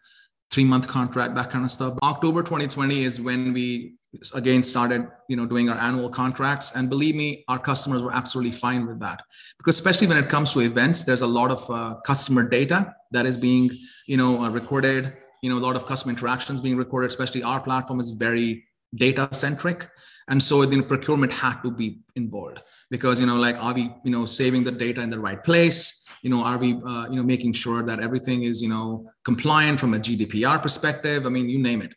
three-month 0.53 0.87
contract, 0.87 1.35
that 1.35 1.51
kind 1.51 1.65
of 1.65 1.71
stuff. 1.71 1.99
October 2.03 2.43
2020 2.43 3.03
is 3.03 3.21
when 3.21 3.53
we 3.53 3.95
again 4.35 4.63
started 4.63 5.09
you 5.27 5.37
know 5.37 5.47
doing 5.47 5.71
our 5.71 5.79
annual 5.79 6.11
contracts. 6.11 6.77
And 6.77 6.89
believe 6.89 7.15
me 7.15 7.45
our 7.49 7.59
customers 7.59 8.03
were 8.03 8.15
absolutely 8.15 8.53
fine 8.53 8.87
with 8.87 9.01
that. 9.01 9.23
Because 9.59 9.79
especially 9.79 10.07
when 10.07 10.19
it 10.19 10.29
comes 10.29 10.53
to 10.53 10.61
events 10.61 11.05
there's 11.05 11.23
a 11.23 11.27
lot 11.27 11.51
of 11.51 11.71
uh, 11.71 11.95
customer 12.05 12.49
data 12.49 12.95
that 13.11 13.25
is 13.25 13.37
being 13.37 13.71
you 14.07 14.17
know 14.17 14.43
uh, 14.43 14.51
recorded. 14.51 15.15
You 15.43 15.51
know 15.51 15.57
a 15.57 15.65
lot 15.67 15.75
of 15.75 15.87
customer 15.87 16.11
interactions 16.11 16.61
being 16.61 16.77
recorded 16.77 17.09
especially 17.09 17.43
our 17.43 17.61
platform 17.61 17.99
is 17.99 18.11
very 18.13 18.65
data 18.95 19.29
centric 19.33 19.89
and 20.29 20.41
so 20.41 20.65
the 20.65 20.83
procurement 20.83 21.33
had 21.33 21.61
to 21.63 21.71
be 21.71 21.99
involved 22.15 22.61
because 22.95 23.17
you 23.21 23.27
know 23.27 23.39
like 23.47 23.57
are 23.67 23.75
we 23.79 23.85
you 24.07 24.13
know 24.15 24.25
saving 24.41 24.63
the 24.69 24.75
data 24.85 25.01
in 25.07 25.11
the 25.15 25.23
right 25.29 25.43
place 25.49 25.81
you 26.25 26.31
know 26.33 26.43
are 26.51 26.59
we 26.65 26.71
uh, 26.93 27.07
you 27.11 27.17
know 27.19 27.27
making 27.35 27.53
sure 27.63 27.81
that 27.89 27.99
everything 28.07 28.45
is 28.51 28.57
you 28.65 28.71
know 28.75 28.87
compliant 29.31 29.77
from 29.81 29.95
a 29.95 30.01
gdpr 30.07 30.57
perspective 30.67 31.21
i 31.29 31.31
mean 31.37 31.47
you 31.55 31.59
name 31.71 31.81
it 31.87 31.93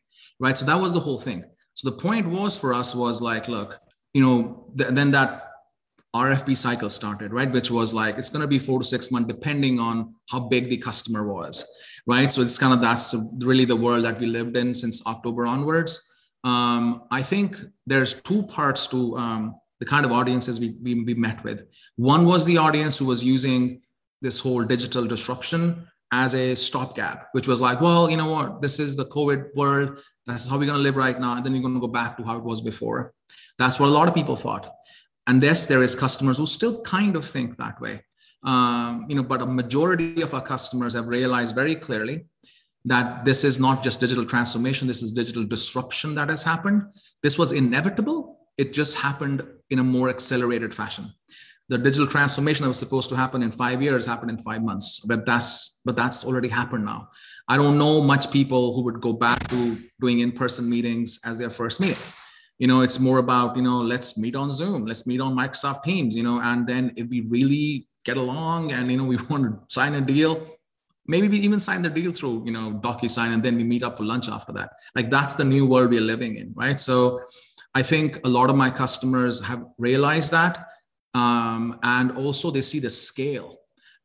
right 0.45 0.57
so 0.57 0.65
that 0.65 0.79
was 0.85 0.91
the 0.97 1.03
whole 1.07 1.21
thing 1.27 1.39
so 1.75 1.89
the 1.89 1.97
point 1.97 2.27
was 2.27 2.57
for 2.57 2.73
us 2.73 2.95
was 2.95 3.21
like, 3.21 3.47
look, 3.49 3.77
you 4.13 4.21
know, 4.21 4.65
th- 4.77 4.91
then 4.91 5.11
that 5.11 5.51
RFP 6.15 6.55
cycle 6.55 6.89
started, 6.89 7.33
right? 7.33 7.51
Which 7.51 7.69
was 7.69 7.93
like, 7.93 8.17
it's 8.17 8.29
going 8.29 8.41
to 8.41 8.47
be 8.47 8.59
four 8.59 8.79
to 8.79 8.85
six 8.85 9.11
months, 9.11 9.27
depending 9.27 9.77
on 9.79 10.15
how 10.31 10.39
big 10.39 10.69
the 10.69 10.77
customer 10.77 11.27
was, 11.27 11.65
right? 12.07 12.31
So 12.31 12.41
it's 12.41 12.57
kind 12.57 12.73
of 12.73 12.79
that's 12.79 13.13
really 13.39 13.65
the 13.65 13.75
world 13.75 14.05
that 14.05 14.19
we 14.19 14.25
lived 14.25 14.55
in 14.55 14.73
since 14.73 15.05
October 15.05 15.45
onwards. 15.45 16.09
Um, 16.45 17.03
I 17.11 17.21
think 17.21 17.57
there's 17.85 18.21
two 18.21 18.43
parts 18.43 18.87
to 18.87 19.17
um, 19.17 19.55
the 19.79 19.85
kind 19.85 20.05
of 20.05 20.11
audiences 20.11 20.59
we, 20.59 20.75
we, 20.83 21.03
we 21.03 21.13
met 21.13 21.43
with. 21.43 21.63
One 21.95 22.25
was 22.25 22.45
the 22.45 22.57
audience 22.57 22.97
who 22.97 23.05
was 23.05 23.23
using 23.23 23.81
this 24.21 24.39
whole 24.39 24.63
digital 24.63 25.05
disruption 25.05 25.87
as 26.11 26.33
a 26.33 26.55
stopgap, 26.55 27.29
which 27.33 27.47
was 27.47 27.61
like, 27.61 27.81
well, 27.81 28.09
you 28.09 28.17
know 28.17 28.29
what, 28.29 28.61
this 28.61 28.79
is 28.79 28.95
the 28.95 29.05
COVID 29.05 29.55
world. 29.55 29.99
That's 30.25 30.47
how 30.47 30.57
we're 30.57 30.65
going 30.65 30.77
to 30.77 30.83
live 30.83 30.95
right 30.95 31.19
now. 31.19 31.35
And 31.35 31.45
then 31.45 31.53
we're 31.53 31.61
going 31.61 31.73
to 31.73 31.79
go 31.79 31.87
back 31.87 32.17
to 32.17 32.23
how 32.23 32.37
it 32.37 32.43
was 32.43 32.61
before. 32.61 33.13
That's 33.57 33.79
what 33.79 33.89
a 33.89 33.91
lot 33.91 34.07
of 34.07 34.13
people 34.13 34.35
thought. 34.35 34.71
And 35.27 35.41
yes, 35.41 35.67
there 35.67 35.83
is 35.83 35.95
customers 35.95 36.37
who 36.37 36.45
still 36.45 36.81
kind 36.81 37.15
of 37.15 37.25
think 37.25 37.57
that 37.57 37.81
way. 37.81 38.01
Um, 38.43 39.07
you 39.09 39.15
know, 39.15 39.23
but 39.23 39.41
a 39.41 39.45
majority 39.45 40.21
of 40.21 40.33
our 40.33 40.41
customers 40.41 40.93
have 40.93 41.07
realized 41.07 41.55
very 41.55 41.75
clearly 41.75 42.25
that 42.85 43.25
this 43.25 43.43
is 43.43 43.59
not 43.59 43.83
just 43.83 43.99
digital 43.99 44.23
transformation, 44.25 44.87
this 44.87 45.01
is 45.01 45.11
digital 45.11 45.43
disruption 45.43 46.13
that 46.15 46.29
has 46.29 46.43
happened. 46.43 46.83
This 47.23 47.39
was 47.39 47.51
inevitable. 47.51 48.34
It 48.57 48.73
just 48.73 48.97
happened 48.97 49.45
in 49.69 49.79
a 49.79 49.83
more 49.83 50.09
accelerated 50.09 50.73
fashion. 50.73 51.13
The 51.67 51.77
digital 51.77 52.07
transformation 52.07 52.63
that 52.63 52.69
was 52.69 52.77
supposed 52.77 53.09
to 53.09 53.15
happen 53.15 53.41
in 53.41 53.51
five 53.51 53.81
years 53.81 54.05
happened 54.05 54.29
in 54.29 54.37
five 54.37 54.61
months 54.61 54.99
but 54.99 55.25
that's 55.25 55.81
but 55.83 55.95
that's 55.95 56.23
already 56.23 56.47
happened 56.47 56.85
now. 56.85 57.09
I 57.47 57.57
don't 57.57 57.77
know 57.77 58.01
much 58.01 58.31
people 58.31 58.73
who 58.73 58.81
would 58.83 59.01
go 59.01 59.13
back 59.13 59.47
to 59.49 59.77
doing 59.99 60.19
in-person 60.19 60.69
meetings 60.69 61.19
as 61.25 61.39
their 61.39 61.49
first 61.49 61.81
meeting. 61.81 61.97
You 62.59 62.67
know 62.67 62.81
it's 62.81 62.99
more 62.99 63.17
about 63.17 63.57
you 63.57 63.63
know 63.63 63.77
let's 63.77 64.17
meet 64.17 64.35
on 64.35 64.51
zoom 64.51 64.85
let's 64.85 65.05
meet 65.05 65.19
on 65.19 65.35
microsoft 65.35 65.83
teams 65.83 66.15
you 66.15 66.23
know 66.23 66.39
and 66.39 66.65
then 66.65 66.93
if 66.95 67.09
we 67.09 67.21
really 67.29 67.87
get 68.05 68.15
along 68.15 68.71
and 68.71 68.89
you 68.89 68.97
know 68.97 69.03
we 69.03 69.17
want 69.29 69.43
to 69.43 69.59
sign 69.67 69.93
a 69.95 70.01
deal 70.01 70.47
maybe 71.07 71.27
we 71.27 71.37
even 71.37 71.59
sign 71.59 71.81
the 71.81 71.89
deal 71.89 72.11
through 72.11 72.43
you 72.45 72.51
know 72.51 72.79
DocuSign 72.83 73.33
and 73.33 73.43
then 73.43 73.55
we 73.55 73.63
meet 73.63 73.83
up 73.83 73.97
for 73.97 74.03
lunch 74.03 74.29
after 74.29 74.51
that. 74.53 74.71
Like 74.95 75.09
that's 75.09 75.35
the 75.35 75.43
new 75.43 75.65
world 75.65 75.89
we're 75.89 76.01
living 76.01 76.37
in 76.37 76.53
right? 76.55 76.79
So 76.79 77.21
i 77.75 77.83
think 77.83 78.19
a 78.23 78.29
lot 78.29 78.49
of 78.49 78.55
my 78.55 78.69
customers 78.69 79.43
have 79.43 79.65
realized 79.77 80.31
that 80.31 80.67
um, 81.15 81.79
and 81.83 82.11
also 82.11 82.51
they 82.51 82.61
see 82.61 82.79
the 82.79 82.89
scale 82.89 83.57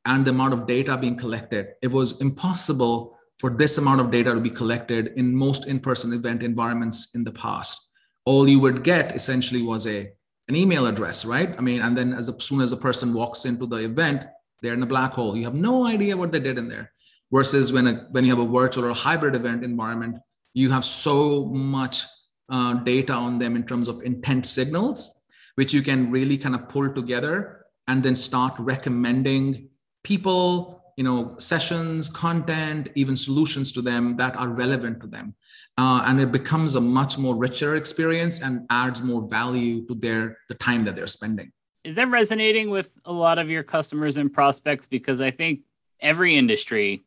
and 0.07 0.25
the 0.25 0.31
amount 0.31 0.55
of 0.55 0.67
data 0.67 0.97
being 0.97 1.17
collected. 1.17 1.75
It 1.83 1.89
was 1.89 2.21
impossible 2.21 3.19
for 3.39 3.51
this 3.51 3.79
amount 3.79 4.01
of 4.01 4.11
data 4.11 4.33
to 4.33 4.41
be 4.41 4.51
collected 4.51 5.13
in 5.17 5.35
most 5.35 5.67
in-person 5.67 6.13
event 6.13 6.43
environments 6.43 7.15
in 7.15 7.25
the 7.25 7.33
past. 7.33 7.93
All 8.25 8.49
you 8.49 8.61
would 8.61 8.85
get 8.85 9.15
essentially 9.15 9.63
was 9.63 9.87
a 9.87 10.09
an 10.49 10.57
email 10.57 10.87
address, 10.87 11.25
right? 11.25 11.55
I 11.57 11.61
mean, 11.61 11.81
and 11.81 11.97
then 11.97 12.13
as 12.13 12.33
soon 12.39 12.61
as 12.61 12.73
a 12.73 12.77
person 12.77 13.15
walks 13.15 13.45
into 13.45 13.67
the 13.67 13.77
event, 13.77 14.25
they're 14.63 14.75
in 14.75 14.83
a 14.83 14.87
black 14.87 15.13
hole. 15.13 15.37
You 15.37 15.45
have 15.45 15.55
no 15.55 15.87
idea 15.87 16.17
what 16.17 16.33
they 16.33 16.41
did 16.41 16.59
in 16.59 16.69
there. 16.69 16.91
Versus 17.33 17.73
when 17.73 17.87
a, 17.87 17.93
when 18.11 18.25
you 18.25 18.31
have 18.31 18.45
a 18.45 18.51
virtual 18.51 18.87
or 18.87 18.91
a 18.91 18.95
hybrid 18.95 19.37
event 19.37 19.63
environment, 19.63 20.17
you 20.53 20.71
have 20.71 20.85
so 20.85 21.47
much 21.47 22.05
uh, 22.51 22.75
data 22.75 23.13
on 23.13 23.39
them 23.39 23.57
in 23.57 23.65
terms 23.65 23.89
of 23.89 24.03
intent 24.03 24.47
signals, 24.47 25.27
which 25.55 25.73
you 25.73 25.83
can 25.83 26.11
really 26.11 26.37
kind 26.37 26.55
of 26.55 26.69
pull 26.69 26.93
together 26.93 27.67
and 27.89 28.03
then 28.03 28.17
start 28.17 28.53
recommending 28.59 29.69
people 30.03 30.81
you 30.97 31.05
know 31.05 31.35
sessions 31.39 32.11
content 32.11 32.91
even 32.95 33.17
solutions 33.17 33.73
to 33.73 33.81
them 33.81 34.17
that 34.17 34.37
are 34.37 34.49
relevant 34.49 35.01
to 35.01 35.07
them. 35.07 35.35
Uh, 35.79 36.03
and 36.07 36.21
it 36.21 36.31
becomes 36.31 36.75
a 36.75 36.81
much 36.81 37.17
more 37.17 37.37
richer 37.37 37.77
experience 37.77 38.43
and 38.43 38.67
adds 38.69 39.03
more 39.03 39.27
value 39.29 39.87
to 39.87 39.95
their 39.95 40.37
the 40.49 40.55
time 40.57 40.85
that 40.85 40.97
they're 40.97 41.07
spending. 41.07 41.51
Is 41.85 41.95
that 41.95 42.09
resonating 42.09 42.69
with 42.69 42.93
a 43.07 43.13
lot 43.13 43.39
of 43.39 43.49
your 43.49 43.63
customers 43.63 44.19
and 44.19 44.33
prospects? 44.33 44.87
Because 44.87 45.21
i 45.21 45.31
think 45.31 45.61
every 46.01 46.37
industry 46.37 47.03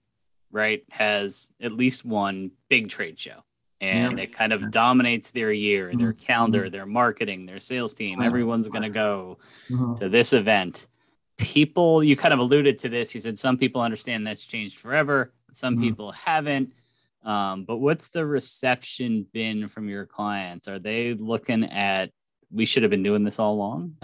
right 0.51 0.83
has 0.89 1.51
at 1.61 1.73
least 1.73 2.05
one 2.05 2.51
big 2.69 2.89
trade 2.89 3.19
show 3.19 3.43
and 3.83 4.17
yeah. 4.17 4.23
it 4.23 4.33
kind 4.33 4.53
of 4.53 4.71
dominates 4.71 5.31
their 5.31 5.51
year 5.51 5.91
their 5.93 6.13
mm-hmm. 6.13 6.25
calendar 6.25 6.63
mm-hmm. 6.63 6.71
their 6.71 6.85
marketing 6.85 7.45
their 7.45 7.59
sales 7.59 7.93
team 7.93 8.21
everyone's 8.21 8.67
going 8.67 8.83
to 8.83 8.89
go 8.89 9.37
mm-hmm. 9.69 9.95
to 9.95 10.09
this 10.09 10.33
event 10.33 10.87
people 11.37 12.03
you 12.03 12.15
kind 12.15 12.33
of 12.33 12.39
alluded 12.39 12.79
to 12.79 12.89
this 12.89 13.13
you 13.13 13.21
said 13.21 13.37
some 13.37 13.57
people 13.57 13.81
understand 13.81 14.25
that's 14.25 14.45
changed 14.45 14.79
forever 14.79 15.33
some 15.51 15.75
mm-hmm. 15.75 15.83
people 15.83 16.11
haven't 16.11 16.73
um, 17.23 17.63
but 17.63 17.77
what's 17.77 18.09
the 18.09 18.25
reception 18.25 19.25
been 19.33 19.67
from 19.67 19.89
your 19.89 20.05
clients 20.05 20.67
are 20.67 20.79
they 20.79 21.13
looking 21.13 21.63
at 21.65 22.09
we 22.51 22.65
should 22.65 22.83
have 22.83 22.91
been 22.91 23.03
doing 23.03 23.23
this 23.23 23.39
all 23.39 23.53
along 23.53 23.95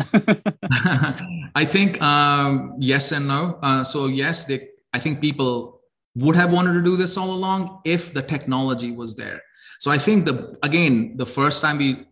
i 1.56 1.66
think 1.66 2.02
um, 2.02 2.76
yes 2.80 3.12
and 3.12 3.28
no 3.28 3.58
uh, 3.62 3.84
so 3.84 4.08
yes 4.08 4.46
they, 4.46 4.60
i 4.94 5.00
think 5.00 5.22
people 5.22 5.80
would 6.16 6.36
have 6.36 6.52
wanted 6.52 6.74
to 6.74 6.82
do 6.82 6.98
this 6.98 7.16
all 7.16 7.32
along 7.32 7.80
if 7.86 8.14
the 8.14 8.22
technology 8.22 8.92
was 8.92 9.16
there 9.16 9.42
so 9.80 9.90
i 9.90 9.98
think 9.98 10.26
the 10.26 10.58
again 10.64 11.18
the 11.18 11.26
first 11.26 11.62
time 11.62 11.78
we 11.78 12.06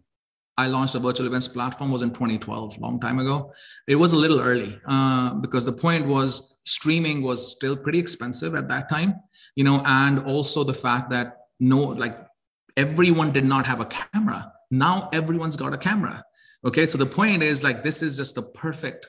I 0.59 0.65
launched 0.65 0.95
a 0.95 0.99
virtual 0.99 1.27
events 1.27 1.47
platform 1.47 1.91
was 1.91 2.01
in 2.01 2.09
2012, 2.09 2.79
long 2.79 2.99
time 2.99 3.19
ago. 3.19 3.53
It 3.87 3.95
was 3.95 4.13
a 4.13 4.15
little 4.15 4.41
early 4.41 4.79
uh, 4.87 5.35
because 5.35 5.65
the 5.65 5.71
point 5.71 6.07
was 6.07 6.59
streaming 6.65 7.21
was 7.21 7.51
still 7.51 7.77
pretty 7.77 7.99
expensive 7.99 8.55
at 8.55 8.67
that 8.67 8.89
time, 8.89 9.13
you 9.55 9.63
know, 9.63 9.83
and 9.85 10.19
also 10.19 10.63
the 10.63 10.73
fact 10.73 11.11
that 11.11 11.37
no, 11.59 11.77
like 11.77 12.17
everyone 12.75 13.31
did 13.31 13.45
not 13.45 13.67
have 13.67 13.81
a 13.81 13.85
camera. 13.85 14.51
Now 14.71 15.09
everyone's 15.13 15.55
got 15.55 15.73
a 15.73 15.77
camera. 15.77 16.23
Okay, 16.65 16.87
so 16.87 16.97
the 16.97 17.05
point 17.05 17.43
is 17.43 17.63
like 17.63 17.83
this 17.83 18.01
is 18.01 18.17
just 18.17 18.33
the 18.33 18.41
perfect 18.55 19.07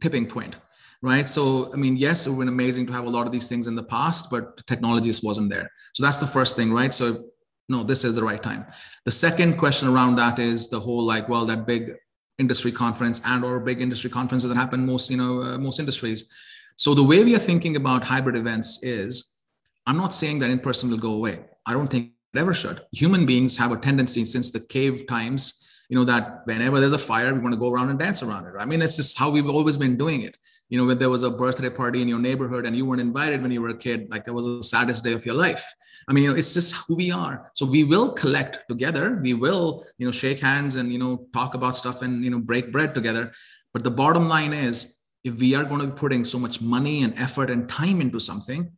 tipping 0.00 0.26
point, 0.26 0.56
right? 1.02 1.28
So 1.28 1.72
I 1.72 1.76
mean, 1.76 1.96
yes, 1.96 2.26
it 2.26 2.30
would 2.30 2.40
been 2.40 2.48
amazing 2.48 2.86
to 2.86 2.92
have 2.92 3.04
a 3.04 3.10
lot 3.10 3.26
of 3.26 3.32
these 3.32 3.48
things 3.48 3.68
in 3.68 3.76
the 3.76 3.84
past, 3.84 4.28
but 4.28 4.66
technology 4.66 5.06
just 5.06 5.22
wasn't 5.22 5.50
there. 5.50 5.70
So 5.94 6.02
that's 6.02 6.18
the 6.18 6.26
first 6.26 6.56
thing, 6.56 6.72
right? 6.72 6.92
So 6.92 7.26
no, 7.68 7.82
this 7.82 8.04
is 8.04 8.14
the 8.14 8.22
right 8.22 8.42
time. 8.42 8.66
The 9.04 9.10
second 9.10 9.58
question 9.58 9.88
around 9.88 10.16
that 10.16 10.38
is 10.38 10.68
the 10.68 10.80
whole 10.80 11.02
like, 11.02 11.28
well, 11.28 11.46
that 11.46 11.66
big 11.66 11.92
industry 12.38 12.72
conference 12.72 13.22
and 13.24 13.44
or 13.44 13.60
big 13.60 13.80
industry 13.80 14.10
conferences 14.10 14.48
that 14.48 14.56
happen 14.56 14.84
most, 14.84 15.10
you 15.10 15.16
know, 15.16 15.42
uh, 15.42 15.58
most 15.58 15.78
industries. 15.78 16.30
So 16.76 16.94
the 16.94 17.02
way 17.02 17.24
we 17.24 17.34
are 17.34 17.40
thinking 17.40 17.76
about 17.76 18.04
hybrid 18.04 18.36
events 18.36 18.82
is, 18.82 19.38
I'm 19.86 19.96
not 19.96 20.12
saying 20.12 20.40
that 20.40 20.50
in 20.50 20.58
person 20.58 20.90
will 20.90 20.98
go 20.98 21.12
away. 21.12 21.40
I 21.66 21.72
don't 21.72 21.88
think 21.88 22.12
it 22.34 22.38
ever 22.38 22.52
should. 22.52 22.80
Human 22.92 23.24
beings 23.24 23.56
have 23.56 23.72
a 23.72 23.76
tendency 23.76 24.24
since 24.24 24.50
the 24.50 24.60
cave 24.68 25.06
times 25.06 25.63
you 25.88 25.96
know 25.96 26.04
that 26.04 26.42
whenever 26.44 26.80
there's 26.80 26.92
a 26.92 26.98
fire 26.98 27.32
we 27.34 27.40
want 27.40 27.52
to 27.52 27.58
go 27.58 27.70
around 27.70 27.90
and 27.90 27.98
dance 27.98 28.22
around 28.22 28.46
it 28.46 28.54
i 28.58 28.64
mean 28.64 28.80
it's 28.80 28.96
just 28.96 29.18
how 29.18 29.30
we've 29.30 29.48
always 29.48 29.78
been 29.78 29.96
doing 29.96 30.22
it. 30.22 30.36
You 30.70 30.78
know 30.80 30.86
when 30.86 30.98
there 30.98 31.10
was 31.10 31.22
a 31.22 31.30
birthday 31.30 31.70
party 31.70 32.00
in 32.02 32.08
your 32.08 32.18
neighborhood 32.18 32.66
and 32.66 32.76
you 32.76 32.86
weren't 32.86 33.00
invited 33.00 33.42
when 33.42 33.52
you 33.52 33.60
were 33.60 33.68
a 33.68 33.76
kid 33.76 34.08
like 34.10 34.24
that 34.24 34.32
was 34.32 34.46
the 34.46 34.62
saddest 34.62 35.04
day 35.04 35.12
of 35.12 35.24
your 35.26 35.34
life. 35.34 35.64
I 36.08 36.12
mean 36.12 36.36
it's 36.36 36.54
just 36.54 36.74
who 36.86 36.96
we 36.96 37.10
are. 37.10 37.50
So 37.54 37.66
we 37.66 37.84
will 37.84 38.12
collect 38.12 38.66
together. 38.68 39.18
We 39.22 39.34
will 39.34 39.84
you 39.98 40.06
know 40.06 40.12
shake 40.12 40.40
hands 40.40 40.76
and 40.76 40.92
you 40.92 40.98
know 40.98 41.28
talk 41.32 41.54
about 41.54 41.76
stuff 41.76 42.02
and 42.02 42.24
you 42.24 42.30
know 42.30 42.38
break 42.38 42.72
bread 42.72 42.94
together. 42.94 43.32
But 43.72 43.84
the 43.84 43.90
bottom 43.90 44.28
line 44.28 44.52
is 44.52 44.98
if 45.22 45.38
we 45.38 45.54
are 45.54 45.64
going 45.64 45.80
to 45.80 45.88
be 45.88 45.92
putting 45.92 46.24
so 46.24 46.38
much 46.38 46.60
money 46.60 47.02
and 47.02 47.16
effort 47.18 47.50
and 47.50 47.68
time 47.68 48.00
into 48.00 48.18
something 48.18 48.70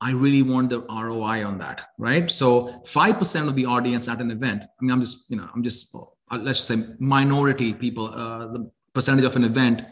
I 0.00 0.12
really 0.12 0.42
want 0.42 0.70
the 0.70 0.80
ROI 0.82 1.44
on 1.44 1.58
that, 1.58 1.88
right? 1.98 2.30
So 2.30 2.68
5% 2.84 3.48
of 3.48 3.56
the 3.56 3.66
audience 3.66 4.08
at 4.08 4.20
an 4.20 4.30
event, 4.30 4.62
I 4.62 4.84
mean, 4.84 4.92
I'm 4.92 5.00
just, 5.00 5.28
you 5.28 5.36
know, 5.36 5.48
I'm 5.52 5.64
just 5.64 5.92
let's 6.36 6.60
say 6.60 6.76
minority 6.98 7.72
people, 7.72 8.06
uh, 8.06 8.52
the 8.52 8.70
percentage 8.92 9.24
of 9.24 9.36
an 9.36 9.44
event 9.44 9.82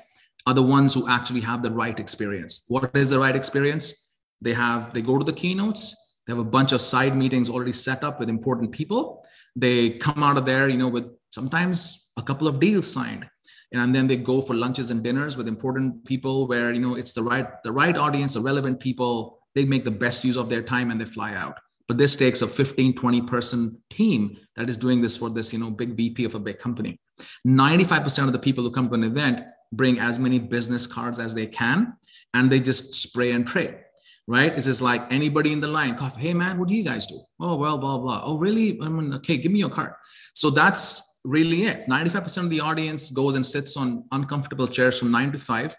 are 0.47 0.55
the 0.55 0.63
ones 0.63 0.95
who 0.95 1.09
actually 1.09 1.41
have 1.41 1.63
the 1.63 1.71
right 1.71 1.99
experience. 1.99 2.67
What 2.69 2.91
is 2.95 3.11
the 3.11 3.19
right 3.19 3.35
experience? 3.35 4.21
They 4.43 4.53
have, 4.53 4.93
they 4.93 5.03
go 5.03 5.19
to 5.19 5.25
the 5.25 5.33
keynotes, 5.33 6.15
they 6.27 6.33
have 6.33 6.39
a 6.39 6.45
bunch 6.45 6.73
of 6.73 6.81
side 6.81 7.17
meetings 7.17 7.49
already 7.49 7.73
set 7.73 8.05
up 8.05 8.21
with 8.21 8.29
important 8.29 8.73
people. 8.73 9.25
They 9.55 9.91
come 9.91 10.23
out 10.23 10.37
of 10.37 10.45
there, 10.45 10.69
you 10.69 10.77
know, 10.77 10.89
with 10.89 11.07
sometimes 11.31 12.13
a 12.17 12.23
couple 12.23 12.47
of 12.47 12.61
deals 12.61 12.93
signed. 12.93 13.29
And 13.73 13.95
then 13.95 14.07
they 14.07 14.17
go 14.17 14.41
for 14.41 14.55
lunches 14.55 14.91
and 14.91 15.03
dinners 15.03 15.37
with 15.37 15.49
important 15.49 16.05
people 16.05 16.47
where, 16.47 16.73
you 16.73 16.81
know, 16.81 16.95
it's 16.95 17.13
the 17.13 17.23
right, 17.23 17.47
the 17.65 17.73
right 17.73 17.97
audience, 17.97 18.35
the 18.35 18.41
relevant 18.41 18.79
people. 18.81 19.41
They 19.55 19.65
make 19.65 19.85
the 19.85 19.91
best 19.91 20.25
use 20.25 20.37
of 20.37 20.49
their 20.49 20.63
time 20.63 20.91
and 20.91 21.01
they 21.01 21.05
fly 21.05 21.35
out 21.35 21.59
but 21.89 21.99
this 21.99 22.17
takes 22.17 22.43
a 22.43 22.47
15 22.47 22.95
20 22.95 23.23
person 23.23 23.83
team 23.91 24.37
that 24.57 24.69
is 24.69 24.77
doing 24.77 25.01
this 25.01 25.17
for 25.17 25.31
this 25.31 25.53
you 25.53 25.59
know 25.59 25.71
big 25.71 25.97
vp 25.97 26.25
of 26.25 26.35
a 26.35 26.41
big 26.41 26.59
company. 26.59 27.01
95% 27.47 28.25
of 28.25 28.33
the 28.33 28.39
people 28.39 28.63
who 28.63 28.71
come 28.71 28.89
to 28.89 28.95
an 28.95 29.05
event 29.05 29.45
bring 29.73 29.99
as 29.99 30.19
many 30.19 30.39
business 30.39 30.87
cards 30.87 31.19
as 31.19 31.35
they 31.35 31.47
can 31.47 31.95
and 32.35 32.51
they 32.51 32.61
just 32.61 32.95
spray 32.95 33.33
and 33.33 33.47
pray 33.47 33.81
right? 34.29 34.53
It's 34.55 34.67
just 34.67 34.83
like 34.83 35.03
anybody 35.13 35.53
in 35.53 35.61
the 35.61 35.69
line 35.69 35.95
coffee 35.97 36.21
hey 36.21 36.35
man 36.35 36.59
what 36.59 36.69
do 36.69 36.75
you 36.75 36.85
guys 36.85 37.07
do? 37.07 37.21
Oh 37.41 37.57
well 37.57 37.79
blah 37.79 37.99
blah. 37.99 38.23
Oh 38.25 38.37
really? 38.39 38.79
I 38.81 38.89
mean 38.89 39.15
okay 39.15 39.37
give 39.37 39.53
me 39.53 39.61
your 39.61 39.71
card. 39.71 39.93
So 40.35 40.51
that's 40.51 41.21
really 41.25 41.65
it. 41.65 41.89
95% 41.89 42.45
of 42.45 42.51
the 42.51 42.61
audience 42.61 43.11
goes 43.11 43.35
and 43.35 43.45
sits 43.47 43.77
on 43.77 44.05
uncomfortable 44.13 44.69
chairs 44.69 44.99
from 44.99 45.11
9 45.11 45.33
to 45.33 45.39
5 45.39 45.77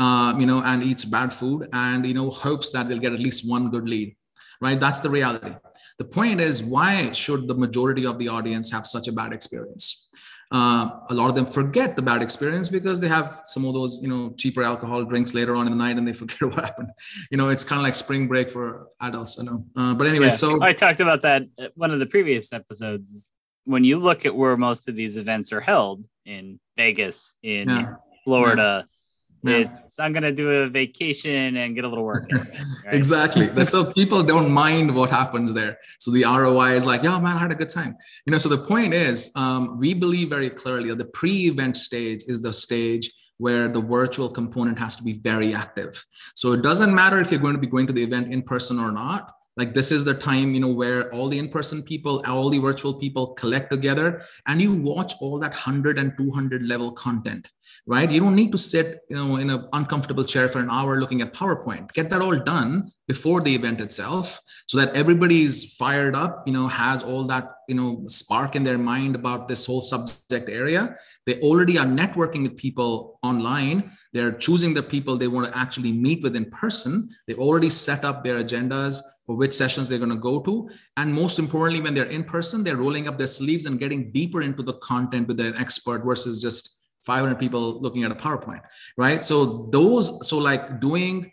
uh, 0.00 0.34
you 0.38 0.46
know 0.46 0.62
and 0.62 0.82
eats 0.82 1.04
bad 1.04 1.32
food 1.32 1.68
and 1.72 2.06
you 2.06 2.14
know 2.14 2.30
hopes 2.30 2.72
that 2.72 2.88
they'll 2.88 2.98
get 2.98 3.12
at 3.12 3.20
least 3.20 3.48
one 3.48 3.70
good 3.70 3.88
lead 3.88 4.16
right? 4.60 4.78
That's 4.78 5.00
the 5.00 5.10
reality. 5.10 5.54
The 5.98 6.04
point 6.04 6.40
is, 6.40 6.62
why 6.62 7.12
should 7.12 7.46
the 7.46 7.54
majority 7.54 8.06
of 8.06 8.18
the 8.18 8.28
audience 8.28 8.70
have 8.72 8.86
such 8.86 9.08
a 9.08 9.12
bad 9.12 9.32
experience? 9.32 10.08
Uh, 10.52 10.90
a 11.10 11.14
lot 11.14 11.28
of 11.28 11.36
them 11.36 11.46
forget 11.46 11.94
the 11.94 12.02
bad 12.02 12.22
experience 12.22 12.68
because 12.68 13.00
they 13.00 13.06
have 13.06 13.42
some 13.44 13.64
of 13.64 13.72
those, 13.72 14.00
you 14.02 14.08
know, 14.08 14.34
cheaper 14.36 14.64
alcohol 14.64 15.04
drinks 15.04 15.32
later 15.32 15.54
on 15.54 15.66
in 15.66 15.70
the 15.70 15.78
night 15.78 15.96
and 15.96 16.08
they 16.08 16.12
forget 16.24 16.42
what 16.42 16.56
happened. 16.56 16.88
You 17.30 17.36
know, 17.36 17.50
it's 17.50 17.62
kind 17.62 17.78
of 17.78 17.84
like 17.84 17.94
spring 17.94 18.26
break 18.26 18.50
for 18.50 18.88
adults. 19.00 19.38
I 19.38 19.44
know. 19.44 19.62
Uh, 19.76 19.94
but 19.94 20.08
anyway, 20.08 20.26
yeah. 20.26 20.30
so 20.30 20.62
I 20.62 20.72
talked 20.72 21.00
about 21.00 21.22
that 21.22 21.44
one 21.74 21.92
of 21.92 22.00
the 22.00 22.06
previous 22.06 22.52
episodes. 22.52 23.30
When 23.64 23.84
you 23.84 23.98
look 23.98 24.26
at 24.26 24.34
where 24.34 24.56
most 24.56 24.88
of 24.88 24.96
these 24.96 25.16
events 25.16 25.52
are 25.52 25.60
held 25.60 26.06
in 26.24 26.58
Vegas, 26.76 27.34
in 27.42 27.68
yeah. 27.68 27.94
Florida, 28.24 28.86
yeah. 28.86 28.96
It's 29.42 29.98
I'm 29.98 30.12
gonna 30.12 30.32
do 30.32 30.50
a 30.50 30.68
vacation 30.68 31.56
and 31.56 31.74
get 31.74 31.84
a 31.84 31.88
little 31.88 32.04
work. 32.04 32.28
Right? 32.32 32.48
exactly. 32.86 33.64
so 33.64 33.92
people 33.92 34.22
don't 34.22 34.50
mind 34.50 34.94
what 34.94 35.10
happens 35.10 35.54
there. 35.54 35.78
So 35.98 36.10
the 36.10 36.24
ROI 36.24 36.72
is 36.72 36.86
like, 36.86 37.02
yeah, 37.02 37.18
man, 37.18 37.36
I 37.36 37.40
had 37.40 37.52
a 37.52 37.54
good 37.54 37.68
time. 37.68 37.96
You 38.26 38.32
know. 38.32 38.38
So 38.38 38.48
the 38.48 38.58
point 38.58 38.92
is, 38.92 39.30
um, 39.36 39.78
we 39.78 39.94
believe 39.94 40.28
very 40.28 40.50
clearly 40.50 40.88
that 40.90 40.98
the 40.98 41.06
pre-event 41.06 41.76
stage 41.76 42.22
is 42.26 42.42
the 42.42 42.52
stage 42.52 43.10
where 43.38 43.68
the 43.68 43.80
virtual 43.80 44.28
component 44.28 44.78
has 44.78 44.96
to 44.96 45.02
be 45.02 45.14
very 45.22 45.54
active. 45.54 46.04
So 46.34 46.52
it 46.52 46.62
doesn't 46.62 46.94
matter 46.94 47.18
if 47.18 47.30
you're 47.30 47.40
going 47.40 47.54
to 47.54 47.60
be 47.60 47.66
going 47.66 47.86
to 47.86 47.92
the 47.92 48.02
event 48.02 48.32
in 48.32 48.42
person 48.42 48.78
or 48.78 48.92
not 48.92 49.32
like 49.56 49.74
this 49.74 49.90
is 49.92 50.04
the 50.04 50.14
time 50.14 50.54
you 50.54 50.60
know 50.60 50.72
where 50.72 51.12
all 51.14 51.28
the 51.28 51.38
in-person 51.38 51.82
people 51.82 52.22
all 52.26 52.48
the 52.50 52.58
virtual 52.58 52.94
people 52.98 53.34
collect 53.34 53.70
together 53.70 54.22
and 54.46 54.62
you 54.62 54.80
watch 54.82 55.12
all 55.20 55.38
that 55.38 55.50
100 55.50 55.98
and 55.98 56.16
200 56.16 56.62
level 56.62 56.92
content 56.92 57.48
right? 57.86 58.10
You 58.10 58.20
don't 58.20 58.34
need 58.34 58.52
to 58.52 58.58
sit 58.58 58.96
you 59.08 59.16
know 59.16 59.36
in 59.36 59.50
an 59.50 59.68
uncomfortable 59.72 60.24
chair 60.24 60.48
for 60.48 60.58
an 60.58 60.70
hour 60.70 61.00
looking 61.00 61.22
at 61.22 61.34
powerpoint. 61.34 61.92
Get 61.92 62.10
that 62.10 62.22
all 62.22 62.36
done 62.36 62.92
before 63.08 63.40
the 63.40 63.52
event 63.52 63.80
itself 63.80 64.40
so 64.68 64.78
that 64.78 64.94
everybody's 64.94 65.74
fired 65.74 66.14
up 66.14 66.44
you 66.46 66.52
know 66.52 66.68
has 66.68 67.02
all 67.02 67.26
that 67.26 67.50
you 67.68 67.74
know 67.74 68.04
spark 68.06 68.54
in 68.54 68.62
their 68.62 68.78
mind 68.78 69.14
about 69.16 69.48
this 69.48 69.66
whole 69.66 69.82
subject 69.82 70.48
area. 70.48 70.96
They 71.26 71.38
already 71.40 71.78
are 71.78 71.86
networking 71.86 72.42
with 72.42 72.56
people 72.56 73.18
online. 73.22 73.92
They're 74.12 74.32
choosing 74.32 74.74
the 74.74 74.82
people 74.82 75.16
they 75.16 75.28
want 75.28 75.46
to 75.46 75.56
actually 75.56 75.92
meet 75.92 76.22
with 76.22 76.34
in 76.34 76.50
person. 76.50 77.08
They've 77.26 77.38
already 77.38 77.70
set 77.70 78.04
up 78.04 78.24
their 78.24 78.42
agendas 78.42 79.00
for 79.26 79.36
which 79.36 79.52
sessions 79.52 79.88
they're 79.88 79.98
going 79.98 80.10
to 80.10 80.16
go 80.16 80.40
to. 80.40 80.68
And 80.96 81.14
most 81.14 81.38
importantly 81.38 81.82
when 81.82 81.94
they're 81.94 82.06
in 82.06 82.24
person 82.24 82.64
they're 82.64 82.76
rolling 82.76 83.06
up 83.08 83.18
their 83.18 83.26
sleeves 83.26 83.66
and 83.66 83.78
getting 83.78 84.10
deeper 84.10 84.42
into 84.42 84.62
the 84.62 84.74
content 84.74 85.28
with 85.28 85.38
an 85.40 85.56
expert 85.56 86.04
versus 86.04 86.42
just 86.42 86.79
500 87.02 87.38
people 87.38 87.80
looking 87.80 88.04
at 88.04 88.10
a 88.10 88.14
powerpoint 88.14 88.62
right? 88.96 89.22
So 89.24 89.68
those 89.72 90.28
so 90.28 90.38
like 90.38 90.80
doing 90.80 91.32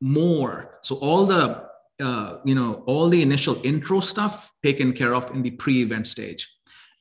more 0.00 0.78
so 0.82 0.96
all 0.96 1.26
the 1.26 1.66
uh, 2.02 2.38
you 2.44 2.54
know 2.54 2.84
all 2.86 3.08
the 3.08 3.22
initial 3.22 3.56
intro 3.64 4.00
stuff 4.00 4.52
taken 4.62 4.92
care 4.92 5.14
of 5.14 5.30
in 5.34 5.42
the 5.42 5.50
pre-event 5.52 6.06
stage. 6.06 6.52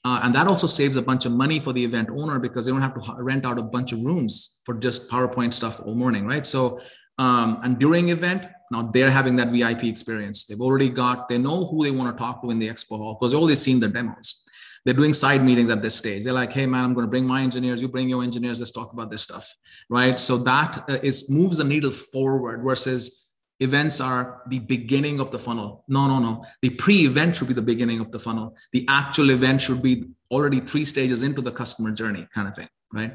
Uh, 0.06 0.20
and 0.24 0.36
that 0.36 0.48
also 0.48 0.68
saves 0.68 0.98
a 0.98 1.02
bunch 1.02 1.26
of 1.26 1.32
money 1.32 1.60
for 1.60 1.74
the 1.74 1.84
event 1.84 2.10
owner 2.12 2.38
because 2.38 2.66
they 2.66 2.72
don't 2.72 2.82
have 2.82 2.94
to 2.94 3.24
rent 3.24 3.44
out 3.44 3.58
a 3.58 3.62
bunch 3.64 3.92
of 3.92 4.00
rooms 4.06 4.62
for 4.64 4.76
just 4.76 5.10
powerpoint 5.10 5.52
stuff 5.52 5.82
all 5.82 5.96
morning 5.96 6.26
right? 6.26 6.46
So 6.46 6.80
um, 7.18 7.60
and 7.64 7.80
during 7.80 8.10
event 8.10 8.48
now 8.72 8.84
they're 8.94 9.12
having 9.12 9.36
that 9.38 9.50
vip 9.50 9.84
experience. 9.84 10.46
They've 10.46 10.62
already 10.62 10.90
got 10.90 11.28
they 11.28 11.38
know 11.38 11.66
who 11.66 11.84
they 11.84 11.92
want 11.92 12.16
to 12.16 12.20
talk 12.20 12.42
to 12.44 12.50
in 12.52 12.60
the 12.60 12.68
expo 12.70 12.98
hall 12.98 13.18
because 13.20 13.32
they've 13.32 13.42
already 13.42 13.58
seen 13.58 13.80
the 13.80 13.88
demos 13.88 14.45
they're 14.86 14.94
doing 14.94 15.14
side 15.14 15.44
meetings 15.44 15.72
at 15.72 15.82
this 15.82 15.96
stage. 15.96 16.24
They're 16.24 16.34
like 16.34 16.54
hey 16.54 16.66
man 16.66 16.84
i'm 16.86 16.94
going 16.94 17.06
to 17.06 17.10
bring 17.10 17.26
my 17.26 17.42
engineers. 17.42 17.82
You 17.82 17.88
bring 17.88 18.08
your 18.08 18.24
engineers. 18.24 18.60
Let's 18.60 18.72
talk 18.72 18.94
about 18.94 19.12
this 19.12 19.24
stuff 19.24 19.54
right? 19.90 20.20
So 20.20 20.38
that 20.38 20.86
uh, 20.88 20.98
moves 21.30 21.58
the 21.58 21.64
needle 21.64 21.92
forward 21.92 22.64
versus 22.64 23.34
events 23.60 24.02
are 24.02 24.42
the 24.48 24.60
beginning 24.60 25.20
of 25.20 25.32
the 25.32 25.40
funnel. 25.40 25.84
No 25.88 26.08
no 26.08 26.20
no. 26.20 26.46
The 26.62 26.70
pre-event 26.70 27.36
should 27.36 27.48
be 27.48 27.54
the 27.54 27.62
beginning 27.62 28.00
of 28.00 28.12
the 28.12 28.20
funnel. 28.20 28.56
The 28.72 28.86
actual 28.88 29.32
event 29.32 29.62
should 29.62 29.82
be 29.82 30.06
already 30.32 30.60
three 30.60 30.86
stages 30.86 31.24
into 31.24 31.42
the 31.42 31.52
customer 31.52 31.92
journey 31.92 32.28
kind 32.34 32.48
of 32.48 32.56
thing 32.56 32.68
right? 32.96 33.14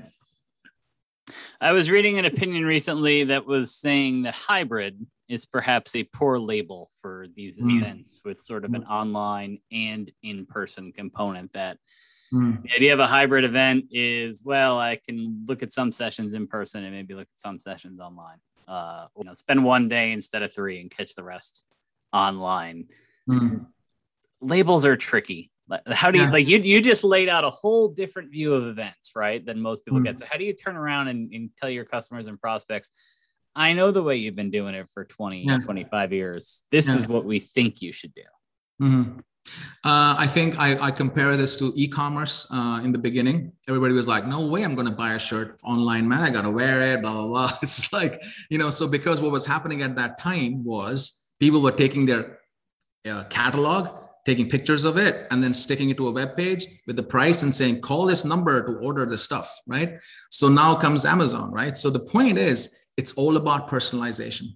I 1.60 1.72
was 1.72 1.90
reading 1.90 2.18
an 2.18 2.24
opinion 2.24 2.64
recently 2.64 3.24
that 3.24 3.46
was 3.46 3.74
saying 3.74 4.22
that 4.22 4.34
hybrid 4.34 5.06
is 5.30 5.46
perhaps 5.46 5.94
a 5.94 6.02
poor 6.02 6.38
label 6.38 6.90
for 7.00 7.26
these 7.36 7.60
mm. 7.60 7.78
events 7.78 8.20
with 8.24 8.40
sort 8.40 8.64
of 8.64 8.74
an 8.74 8.82
hmm. 8.82 8.90
online 8.90 9.58
and 9.70 10.10
in-person 10.22 10.92
component 10.92 11.52
that 11.52 11.78
mm. 12.34 12.60
the 12.62 12.74
idea 12.74 12.92
of 12.92 12.98
a 12.98 13.06
hybrid 13.06 13.44
event 13.44 13.84
is 13.92 14.42
well 14.44 14.78
i 14.78 14.98
can 15.08 15.44
look 15.46 15.62
at 15.62 15.72
some 15.72 15.92
sessions 15.92 16.34
in 16.34 16.46
person 16.46 16.82
and 16.82 16.92
maybe 16.92 17.14
look 17.14 17.28
at 17.32 17.38
some 17.38 17.58
sessions 17.58 18.00
online 18.00 18.38
uh, 18.66 19.06
you 19.16 19.24
know 19.24 19.34
spend 19.34 19.64
one 19.64 19.88
day 19.88 20.12
instead 20.12 20.42
of 20.42 20.52
three 20.52 20.80
and 20.80 20.90
catch 20.90 21.14
the 21.14 21.22
rest 21.22 21.64
online 22.12 22.86
mm. 23.28 23.64
labels 24.40 24.84
are 24.84 24.96
tricky 24.96 25.50
how 25.86 26.10
do 26.10 26.18
you 26.18 26.24
yeah. 26.24 26.30
like 26.32 26.48
you 26.48 26.58
you 26.58 26.80
just 26.80 27.04
laid 27.04 27.28
out 27.28 27.44
a 27.44 27.50
whole 27.50 27.86
different 27.88 28.32
view 28.32 28.54
of 28.54 28.66
events 28.66 29.12
right 29.14 29.46
than 29.46 29.60
most 29.60 29.84
people 29.84 30.00
get 30.00 30.14
hmm. 30.14 30.18
so 30.18 30.26
how 30.28 30.36
do 30.36 30.42
you 30.44 30.52
turn 30.52 30.76
around 30.76 31.06
and, 31.06 31.32
and 31.32 31.50
tell 31.56 31.70
your 31.70 31.84
customers 31.84 32.26
and 32.26 32.40
prospects 32.40 32.90
I 33.54 33.72
know 33.72 33.90
the 33.90 34.02
way 34.02 34.16
you've 34.16 34.36
been 34.36 34.50
doing 34.50 34.74
it 34.74 34.88
for 34.94 35.04
20, 35.04 35.44
yeah. 35.46 35.58
25 35.58 36.12
years. 36.12 36.64
This 36.70 36.88
yeah. 36.88 36.96
is 36.96 37.08
what 37.08 37.24
we 37.24 37.40
think 37.40 37.82
you 37.82 37.92
should 37.92 38.14
do. 38.14 38.22
Mm-hmm. 38.82 39.20
Uh, 39.84 40.14
I 40.18 40.26
think 40.26 40.58
I, 40.58 40.78
I, 40.78 40.90
compare 40.90 41.36
this 41.36 41.56
to 41.56 41.72
e-commerce 41.74 42.46
uh, 42.52 42.80
in 42.84 42.92
the 42.92 42.98
beginning. 42.98 43.52
Everybody 43.68 43.94
was 43.94 44.06
like, 44.06 44.26
"No 44.26 44.46
way, 44.46 44.62
I'm 44.62 44.74
going 44.74 44.86
to 44.86 44.94
buy 44.94 45.14
a 45.14 45.18
shirt 45.18 45.58
online, 45.64 46.06
man. 46.06 46.20
I 46.20 46.30
got 46.30 46.42
to 46.42 46.50
wear 46.50 46.82
it." 46.82 47.00
Blah 47.00 47.12
blah 47.12 47.26
blah. 47.26 47.58
It's 47.62 47.92
like 47.92 48.22
you 48.50 48.58
know. 48.58 48.70
So 48.70 48.86
because 48.86 49.20
what 49.20 49.32
was 49.32 49.46
happening 49.46 49.82
at 49.82 49.96
that 49.96 50.18
time 50.18 50.62
was 50.62 51.26
people 51.40 51.62
were 51.62 51.72
taking 51.72 52.04
their 52.04 52.38
uh, 53.08 53.24
catalog, 53.24 53.88
taking 54.26 54.48
pictures 54.48 54.84
of 54.84 54.98
it, 54.98 55.26
and 55.30 55.42
then 55.42 55.54
sticking 55.54 55.88
it 55.88 55.96
to 55.96 56.08
a 56.08 56.12
web 56.12 56.36
page 56.36 56.66
with 56.86 56.96
the 56.96 57.02
price 57.02 57.42
and 57.42 57.52
saying, 57.52 57.80
"Call 57.80 58.06
this 58.06 58.24
number 58.24 58.62
to 58.66 58.78
order 58.84 59.06
this 59.06 59.24
stuff." 59.24 59.50
Right. 59.66 59.98
So 60.30 60.48
now 60.48 60.74
comes 60.74 61.06
Amazon. 61.06 61.50
Right. 61.50 61.76
So 61.78 61.88
the 61.88 62.06
point 62.10 62.36
is 62.36 62.79
it's 63.00 63.14
all 63.14 63.38
about 63.38 63.68
personalization. 63.74 64.46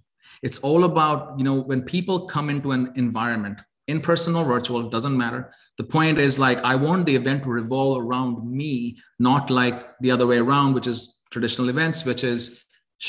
It's 0.42 0.58
all 0.58 0.84
about 0.84 1.38
you 1.38 1.44
know 1.48 1.58
when 1.70 1.80
people 1.94 2.26
come 2.34 2.50
into 2.54 2.72
an 2.76 2.92
environment 3.04 3.58
in 3.92 4.00
person 4.10 4.36
or 4.36 4.44
virtual 4.44 4.90
doesn't 4.96 5.16
matter. 5.24 5.42
The 5.78 5.88
point 5.96 6.18
is 6.26 6.38
like 6.46 6.58
i 6.72 6.74
want 6.86 7.06
the 7.06 7.16
event 7.22 7.40
to 7.44 7.58
revolve 7.60 7.94
around 8.04 8.32
me 8.60 8.72
not 9.28 9.44
like 9.60 9.78
the 10.04 10.12
other 10.14 10.26
way 10.30 10.38
around 10.44 10.74
which 10.74 10.88
is 10.92 10.98
traditional 11.34 11.68
events 11.74 12.04
which 12.10 12.22
is 12.32 12.42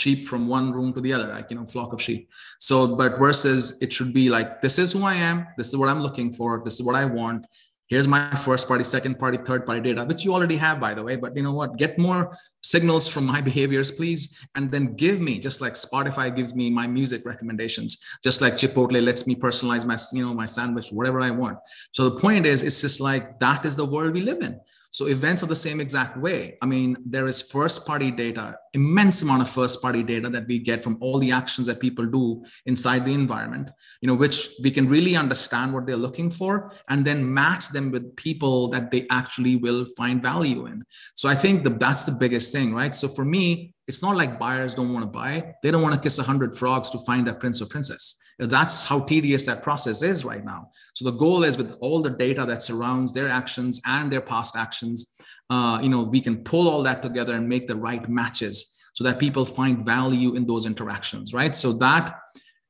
sheep 0.01 0.19
from 0.29 0.47
one 0.57 0.67
room 0.77 0.89
to 0.93 1.01
the 1.05 1.13
other 1.15 1.27
like 1.35 1.49
you 1.51 1.57
know 1.57 1.67
flock 1.73 1.91
of 1.93 2.01
sheep. 2.07 2.21
So 2.67 2.75
but 3.01 3.19
versus 3.25 3.61
it 3.85 3.91
should 3.95 4.13
be 4.13 4.25
like 4.37 4.49
this 4.65 4.77
is 4.83 4.93
who 4.93 5.03
i 5.13 5.15
am. 5.31 5.37
This 5.57 5.67
is 5.71 5.77
what 5.81 5.89
i'm 5.91 6.03
looking 6.07 6.29
for. 6.37 6.49
This 6.63 6.75
is 6.79 6.83
what 6.87 6.95
i 7.03 7.05
want 7.19 7.41
here's 7.87 8.07
my 8.07 8.29
first 8.31 8.67
party 8.67 8.83
second 8.83 9.17
party 9.19 9.37
third 9.37 9.65
party 9.65 9.81
data 9.81 10.03
which 10.05 10.25
you 10.25 10.33
already 10.33 10.57
have 10.57 10.79
by 10.79 10.93
the 10.93 11.03
way 11.03 11.15
but 11.15 11.35
you 11.35 11.43
know 11.43 11.53
what? 11.53 11.77
Get 11.77 11.97
more 11.99 12.37
signals 12.61 13.11
from 13.11 13.25
my 13.25 13.41
behaviors 13.49 13.91
please 13.91 14.37
and 14.55 14.69
then 14.69 14.95
give 14.95 15.19
me 15.19 15.39
just 15.39 15.61
like 15.61 15.73
spotify 15.73 16.35
gives 16.35 16.55
me 16.55 16.69
my 16.69 16.87
music 16.87 17.25
recommendations 17.25 18.03
just 18.23 18.41
like 18.41 18.53
chipotle 18.53 19.01
lets 19.03 19.27
me 19.27 19.35
personalize 19.35 19.85
my 19.85 19.97
you 20.13 20.25
know 20.25 20.33
my 20.33 20.45
sandwich 20.45 20.89
whatever 20.91 21.21
i 21.21 21.31
want. 21.31 21.57
So 21.91 22.09
the 22.09 22.19
point 22.19 22.45
is 22.45 22.63
it's 22.63 22.81
just 22.81 23.01
like 23.01 23.39
that 23.39 23.65
is 23.65 23.75
the 23.75 23.85
world 23.85 24.13
we 24.13 24.21
live 24.21 24.41
in 24.41 24.59
so 24.95 25.07
events 25.07 25.43
are 25.43 25.47
the 25.47 25.57
same 25.57 25.81
exact 25.81 26.15
way. 26.15 26.57
I 26.61 26.65
mean, 26.65 26.95
there 27.05 27.27
is 27.27 27.41
first 27.41 27.85
party 27.85 28.11
data, 28.11 28.57
immense 28.71 29.23
amount 29.23 29.41
of 29.41 29.49
first 29.49 29.81
party 29.81 30.03
data 30.03 30.29
that 30.29 30.47
we 30.47 30.57
get 30.57 30.85
from 30.85 30.97
all 31.01 31.19
the 31.19 31.33
actions 31.33 31.67
that 31.67 31.81
people 31.81 32.05
do 32.05 32.45
inside 32.65 33.03
the 33.03 33.13
environment, 33.13 33.71
you 33.99 34.07
know, 34.07 34.15
which 34.15 34.51
we 34.63 34.71
can 34.71 34.87
really 34.87 35.17
understand 35.17 35.73
what 35.73 35.85
they're 35.85 35.97
looking 35.97 36.29
for 36.29 36.71
and 36.87 37.03
then 37.03 37.33
match 37.33 37.71
them 37.71 37.91
with 37.91 38.15
people 38.15 38.69
that 38.69 38.89
they 38.89 39.05
actually 39.11 39.57
will 39.57 39.85
find 39.97 40.23
value 40.23 40.65
in. 40.67 40.81
So 41.13 41.27
I 41.27 41.35
think 41.35 41.65
that 41.65 41.77
that's 41.77 42.05
the 42.05 42.15
biggest 42.17 42.53
thing, 42.53 42.73
right? 42.73 42.95
So 42.95 43.09
for 43.09 43.25
me, 43.25 43.73
it's 43.89 44.01
not 44.01 44.15
like 44.15 44.39
buyers 44.39 44.75
don't 44.75 44.93
want 44.93 45.03
to 45.03 45.11
buy. 45.11 45.55
They 45.61 45.71
don't 45.71 45.81
want 45.81 45.95
to 45.95 45.99
kiss 45.99 46.19
a 46.19 46.23
hundred 46.23 46.57
frogs 46.57 46.89
to 46.91 46.99
find 46.99 47.27
that 47.27 47.41
prince 47.41 47.61
or 47.61 47.65
princess 47.65 48.17
that's 48.39 48.83
how 48.83 49.05
tedious 49.05 49.45
that 49.45 49.63
process 49.63 50.01
is 50.01 50.25
right 50.25 50.43
now. 50.43 50.69
So 50.93 51.05
the 51.05 51.17
goal 51.17 51.43
is 51.43 51.57
with 51.57 51.77
all 51.79 52.01
the 52.01 52.09
data 52.09 52.45
that 52.45 52.61
surrounds 52.61 53.13
their 53.13 53.29
actions 53.29 53.81
and 53.85 54.11
their 54.11 54.21
past 54.21 54.55
actions, 54.57 55.17
uh, 55.49 55.79
you 55.81 55.89
know, 55.89 56.03
we 56.03 56.19
can 56.19 56.43
pull 56.43 56.67
all 56.67 56.83
that 56.83 57.01
together 57.01 57.35
and 57.35 57.47
make 57.47 57.67
the 57.67 57.75
right 57.75 58.07
matches 58.09 58.89
so 58.93 59.03
that 59.03 59.19
people 59.19 59.45
find 59.45 59.85
value 59.85 60.35
in 60.35 60.45
those 60.45 60.65
interactions, 60.65 61.33
right? 61.33 61.55
So 61.55 61.73
that 61.73 62.19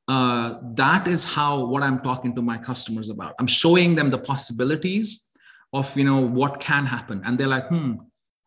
uh, 0.08 0.60
that 0.76 1.08
is 1.08 1.26
how 1.26 1.66
what 1.66 1.82
I'm 1.82 2.00
talking 2.02 2.36
to 2.36 2.42
my 2.42 2.58
customers 2.58 3.10
about. 3.10 3.34
I'm 3.40 3.48
showing 3.48 3.96
them 3.96 4.12
the 4.12 4.20
possibilities 4.20 5.36
of 5.74 5.96
you 5.98 6.04
know 6.04 6.20
what 6.20 6.60
can 6.60 6.86
happen, 6.86 7.22
and 7.26 7.38
they're 7.38 7.48
like, 7.48 7.68
hmm, 7.70 7.94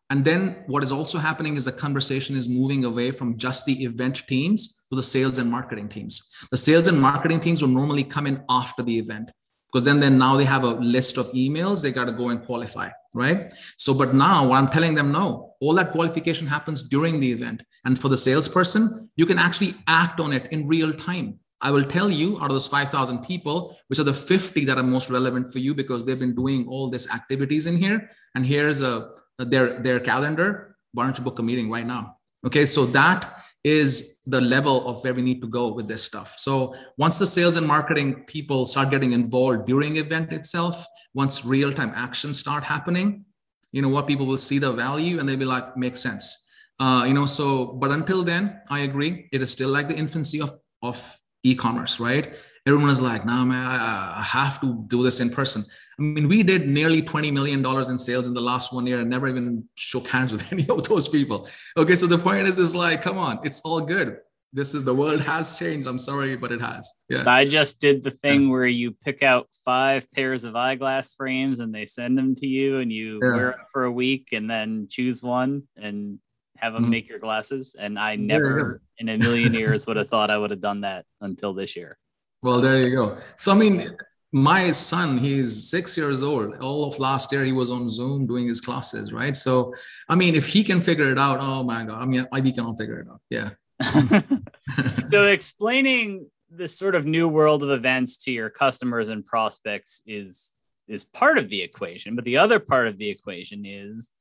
and 0.09 0.25
then 0.25 0.63
what 0.65 0.83
is 0.83 0.91
also 0.91 1.19
happening 1.19 1.55
is 1.55 1.65
the 1.65 1.71
conversation 1.71 2.35
is 2.35 2.49
moving 2.49 2.83
away 2.85 3.11
from 3.11 3.37
just 3.37 3.65
the 3.65 3.83
event 3.83 4.23
teams 4.27 4.83
to 4.89 4.95
the 4.95 5.03
sales 5.03 5.37
and 5.37 5.51
marketing 5.51 5.87
teams. 5.87 6.33
The 6.49 6.57
sales 6.57 6.87
and 6.87 6.99
marketing 6.99 7.41
teams 7.41 7.61
will 7.61 7.69
normally 7.69 8.03
come 8.03 8.25
in 8.25 8.43
after 8.49 8.81
the 8.81 8.97
event 8.97 9.29
because 9.71 9.85
then 9.85 9.99
then 9.99 10.17
now 10.17 10.35
they 10.35 10.45
have 10.45 10.63
a 10.63 10.73
list 10.95 11.17
of 11.17 11.27
emails 11.27 11.83
they 11.83 11.91
got 11.91 12.05
to 12.05 12.11
go 12.11 12.29
and 12.29 12.43
qualify, 12.43 12.89
right? 13.13 13.53
So, 13.77 13.93
but 13.93 14.15
now 14.15 14.47
what 14.47 14.57
I'm 14.57 14.69
telling 14.69 14.95
them, 14.95 15.11
no, 15.11 15.53
all 15.61 15.75
that 15.75 15.91
qualification 15.91 16.47
happens 16.47 16.81
during 16.81 17.19
the 17.19 17.31
event. 17.31 17.61
And 17.85 17.97
for 17.97 18.09
the 18.09 18.17
salesperson, 18.17 19.11
you 19.15 19.27
can 19.27 19.37
actually 19.37 19.75
act 19.87 20.19
on 20.19 20.33
it 20.33 20.51
in 20.51 20.67
real 20.67 20.91
time. 20.91 21.39
I 21.61 21.71
will 21.71 21.83
tell 21.83 22.09
you 22.09 22.37
out 22.37 22.45
of 22.45 22.51
those 22.51 22.67
5,000 22.67 23.19
people, 23.19 23.77
which 23.87 23.99
are 23.99 24.03
the 24.03 24.13
50 24.13 24.65
that 24.65 24.77
are 24.77 24.83
most 24.83 25.09
relevant 25.09 25.51
for 25.51 25.59
you 25.59 25.75
because 25.75 26.05
they've 26.05 26.17
been 26.17 26.35
doing 26.35 26.65
all 26.67 26.89
these 26.89 27.11
activities 27.11 27.67
in 27.67 27.77
here. 27.77 28.09
And 28.33 28.45
here's 28.45 28.81
a 28.81 29.11
their 29.45 29.79
their 29.79 29.99
calendar 29.99 30.77
why 30.93 31.03
don't 31.03 31.17
you 31.17 31.23
book 31.23 31.39
a 31.39 31.43
meeting 31.43 31.69
right 31.69 31.85
now. 31.85 32.17
Okay 32.45 32.65
so 32.65 32.85
that 32.85 33.43
is 33.63 34.19
the 34.25 34.39
level 34.39 34.87
of 34.87 35.03
where 35.03 35.13
we 35.13 35.21
need 35.21 35.41
to 35.41 35.47
go 35.47 35.73
with 35.73 35.87
this 35.87 36.03
stuff. 36.03 36.35
So 36.37 36.75
once 36.97 37.19
the 37.19 37.27
sales 37.27 37.57
and 37.57 37.67
marketing 37.67 38.23
people 38.25 38.65
start 38.65 38.89
getting 38.89 39.11
involved 39.11 39.65
during 39.65 39.97
event 39.97 40.31
itself 40.31 40.85
once 41.13 41.45
real 41.45 41.73
time 41.73 41.91
actions 41.95 42.39
start 42.39 42.63
happening 42.63 43.25
you 43.71 43.81
know 43.81 43.89
what 43.89 44.07
people 44.07 44.25
will 44.25 44.37
see 44.37 44.59
the 44.59 44.71
value 44.71 45.19
and 45.19 45.27
they'll 45.27 45.37
be 45.37 45.45
like 45.45 45.75
makes 45.77 46.01
sense. 46.01 46.47
Uh, 46.79 47.03
you 47.05 47.13
know 47.13 47.25
so 47.25 47.73
but 47.81 47.91
until 47.91 48.23
then 48.23 48.61
i 48.69 48.79
agree 48.79 49.27
it 49.33 49.41
is 49.41 49.51
still 49.51 49.67
like 49.69 49.89
the 49.89 49.95
infancy 49.95 50.39
of 50.39 50.49
of 50.81 50.97
e-commerce 51.43 51.99
right? 51.99 52.35
Everyone 52.65 52.89
is 52.89 53.01
like 53.01 53.25
nah 53.25 53.43
man 53.43 53.65
I 53.65 54.23
have 54.23 54.61
to 54.61 54.85
do 54.87 55.03
this 55.03 55.19
in 55.19 55.29
person 55.29 55.63
I 55.99 56.01
mean, 56.01 56.29
we 56.29 56.43
did 56.43 56.67
nearly 56.67 57.01
$20 57.01 57.33
million 57.33 57.65
in 57.65 57.97
sales 57.97 58.25
in 58.25 58.33
the 58.33 58.41
last 58.41 58.73
one 58.73 58.87
year 58.87 59.01
and 59.01 59.09
never 59.09 59.27
even 59.27 59.65
shook 59.75 60.07
hands 60.07 60.31
with 60.31 60.49
any 60.53 60.67
of 60.69 60.87
those 60.87 61.09
people. 61.09 61.47
Okay, 61.75 61.95
so 61.95 62.07
the 62.07 62.17
point 62.17 62.47
is, 62.47 62.57
is 62.57 62.75
like, 62.75 63.01
come 63.01 63.17
on, 63.17 63.39
it's 63.43 63.61
all 63.61 63.81
good. 63.81 64.17
This 64.51 64.73
is 64.73 64.83
the 64.83 64.95
world 64.95 65.21
has 65.21 65.59
changed. 65.59 65.87
I'm 65.87 65.99
sorry, 65.99 66.35
but 66.35 66.51
it 66.51 66.61
has. 66.61 66.91
Yeah. 67.09 67.23
I 67.27 67.45
just 67.45 67.79
did 67.79 68.03
the 68.03 68.11
thing 68.11 68.43
yeah. 68.43 68.49
where 68.49 68.65
you 68.65 68.91
pick 68.91 69.21
out 69.21 69.47
five 69.63 70.09
pairs 70.11 70.43
of 70.43 70.55
eyeglass 70.55 71.13
frames 71.13 71.59
and 71.59 71.75
they 71.75 71.85
send 71.85 72.17
them 72.17 72.35
to 72.35 72.47
you 72.47 72.79
and 72.79 72.91
you 72.91 73.19
yeah. 73.21 73.35
wear 73.35 73.49
it 73.51 73.57
for 73.71 73.83
a 73.83 73.91
week 73.91 74.29
and 74.31 74.49
then 74.49 74.87
choose 74.89 75.21
one 75.21 75.63
and 75.75 76.17
have 76.57 76.73
them 76.73 76.83
mm-hmm. 76.83 76.91
make 76.91 77.09
your 77.09 77.19
glasses. 77.19 77.75
And 77.77 77.99
I 77.99 78.15
never 78.15 78.81
in 78.97 79.09
a 79.09 79.17
million 79.17 79.53
years 79.53 79.85
would 79.85 79.97
have 79.97 80.09
thought 80.09 80.31
I 80.31 80.37
would 80.37 80.49
have 80.49 80.61
done 80.61 80.81
that 80.81 81.05
until 81.21 81.53
this 81.53 81.75
year. 81.75 81.99
Well, 82.41 82.61
there 82.61 82.79
you 82.79 82.95
go. 82.95 83.17
So, 83.35 83.51
I 83.51 83.55
mean, 83.55 83.97
my 84.31 84.71
son 84.71 85.17
he's 85.17 85.69
six 85.69 85.97
years 85.97 86.21
old. 86.21 86.55
All 86.57 86.85
of 86.85 86.99
last 86.99 87.31
year 87.31 87.43
he 87.43 87.51
was 87.51 87.71
on 87.71 87.89
zoom 87.89 88.27
doing 88.27 88.47
his 88.47 88.61
classes 88.61 89.11
right? 89.11 89.35
So 89.35 89.73
i 90.07 90.15
mean 90.15 90.35
if 90.35 90.47
he 90.47 90.63
can 90.63 90.81
figure 90.81 91.11
it 91.11 91.19
out 91.19 91.39
oh 91.39 91.63
my 91.63 91.85
god 91.85 92.01
i 92.01 92.05
mean 92.05 92.27
we 92.31 92.51
can't 92.51 92.77
figure 92.77 92.99
it 92.99 93.07
out 93.07 93.21
yeah. 93.29 93.49
So 95.05 95.27
explaining 95.27 96.27
this 96.51 96.77
sort 96.77 96.95
of 96.95 97.05
new 97.05 97.27
world 97.27 97.63
of 97.63 97.69
events 97.69 98.17
to 98.17 98.31
your 98.31 98.49
customers 98.49 99.09
and 99.09 99.25
prospects 99.25 100.01
is 100.05 100.57
is 100.87 101.03
part 101.03 101.37
of 101.37 101.49
the 101.49 101.61
equation 101.61 102.15
but 102.15 102.25
the 102.25 102.37
other 102.37 102.59
part 102.59 102.87
of 102.87 102.97
the 102.97 103.09
equation 103.09 103.65
is 103.65 104.11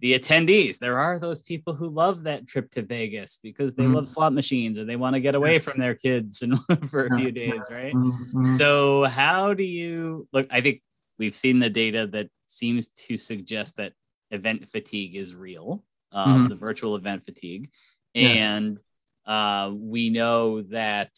the 0.00 0.18
attendees. 0.18 0.78
There 0.78 0.98
are 0.98 1.18
those 1.18 1.42
people 1.42 1.74
who 1.74 1.88
love 1.88 2.24
that 2.24 2.46
trip 2.46 2.70
to 2.72 2.82
Vegas 2.82 3.38
because 3.42 3.74
they 3.74 3.82
mm-hmm. 3.82 3.94
love 3.94 4.08
slot 4.08 4.32
machines 4.32 4.78
and 4.78 4.88
they 4.88 4.96
want 4.96 5.14
to 5.14 5.20
get 5.20 5.34
away 5.34 5.58
from 5.58 5.78
their 5.78 5.94
kids 5.94 6.42
and 6.42 6.58
for 6.88 7.06
a 7.06 7.18
few 7.18 7.32
days, 7.32 7.64
right? 7.70 7.94
Mm-hmm. 7.94 8.52
So, 8.52 9.04
how 9.04 9.54
do 9.54 9.64
you 9.64 10.28
look? 10.32 10.46
I 10.50 10.60
think 10.60 10.82
we've 11.18 11.34
seen 11.34 11.58
the 11.58 11.70
data 11.70 12.06
that 12.08 12.28
seems 12.46 12.88
to 13.06 13.16
suggest 13.16 13.76
that 13.76 13.92
event 14.30 14.68
fatigue 14.68 15.16
is 15.16 15.34
real, 15.34 15.84
um, 16.12 16.28
mm-hmm. 16.28 16.48
the 16.48 16.54
virtual 16.54 16.94
event 16.94 17.24
fatigue, 17.24 17.70
and 18.14 18.78
uh, 19.26 19.70
we 19.74 20.10
know 20.10 20.62
that 20.62 21.10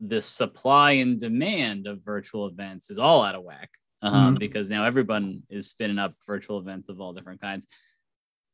the 0.00 0.20
supply 0.20 0.92
and 0.92 1.20
demand 1.20 1.86
of 1.86 2.02
virtual 2.02 2.46
events 2.46 2.90
is 2.90 2.98
all 2.98 3.22
out 3.22 3.36
of 3.36 3.44
whack. 3.44 3.70
Um, 4.02 4.14
mm-hmm. 4.14 4.34
because 4.38 4.68
now 4.68 4.84
everyone 4.84 5.42
is 5.48 5.68
spinning 5.68 5.98
up 5.98 6.14
virtual 6.26 6.58
events 6.58 6.88
of 6.88 7.00
all 7.00 7.12
different 7.12 7.40
kinds. 7.40 7.66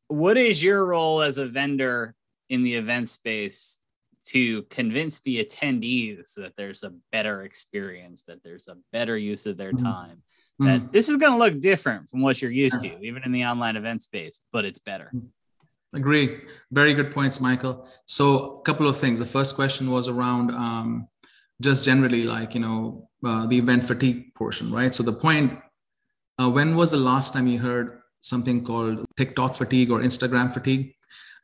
What 0.09 0.37
is 0.37 0.63
your 0.63 0.85
role 0.85 1.23
as 1.23 1.39
a 1.39 1.47
vendor 1.47 2.15
in 2.49 2.63
the 2.63 2.75
event 2.75 3.09
space 3.09 3.79
to 4.27 4.63
convince 4.65 5.21
the 5.21 5.43
attendees 5.43 6.35
that 6.35 6.53
there's 6.57 6.83
a 6.83 6.93
better 7.13 7.43
experience, 7.43 8.25
that 8.25 8.43
there's 8.43 8.69
a 8.69 8.77
better 8.93 9.17
use 9.17 9.47
of 9.47 9.57
their 9.57 9.73
mm-hmm. 9.73 9.85
time, 9.85 10.23
mm-hmm. 10.61 10.67
that 10.67 10.93
this 10.93 11.09
is 11.09 11.17
going 11.17 11.33
to 11.33 11.39
look 11.39 11.61
different 11.61 12.09
from 12.11 12.21
what 12.21 12.41
you're 12.41 12.51
used 12.51 12.81
to, 12.83 13.01
even 13.03 13.23
in 13.25 13.33
the 13.33 13.45
online 13.45 13.77
event 13.77 14.03
space, 14.03 14.41
but 14.53 14.65
it's 14.65 14.81
better. 14.81 15.11
Agree. 15.95 16.43
Very 16.71 16.93
good 16.93 17.11
points, 17.11 17.41
Michael. 17.41 17.89
So, 18.05 18.59
a 18.59 18.63
couple 18.63 18.87
of 18.87 18.99
things. 18.99 19.21
The 19.21 19.25
first 19.25 19.55
question 19.55 19.91
was 19.91 20.09
around 20.09 20.51
um, 20.51 21.09
just 21.61 21.85
generally 21.85 22.25
like, 22.25 22.55
you 22.55 22.61
know, 22.61 23.09
uh, 23.25 23.47
the 23.47 23.59
event 23.59 23.85
fatigue 23.85 24.35
portion, 24.35 24.73
right? 24.73 24.95
So, 24.95 25.03
the 25.03 25.13
point 25.13 25.59
uh, 26.39 26.51
when 26.51 26.77
was 26.77 26.93
the 26.93 26.99
last 26.99 27.33
time 27.33 27.47
you 27.47 27.59
heard 27.59 28.01
something 28.21 28.65
called 28.65 29.05
TikTok 29.17 29.57
fatigue 29.57 29.91
or 29.91 30.01
Instagram 30.01 30.53
fatigue? 30.53 30.95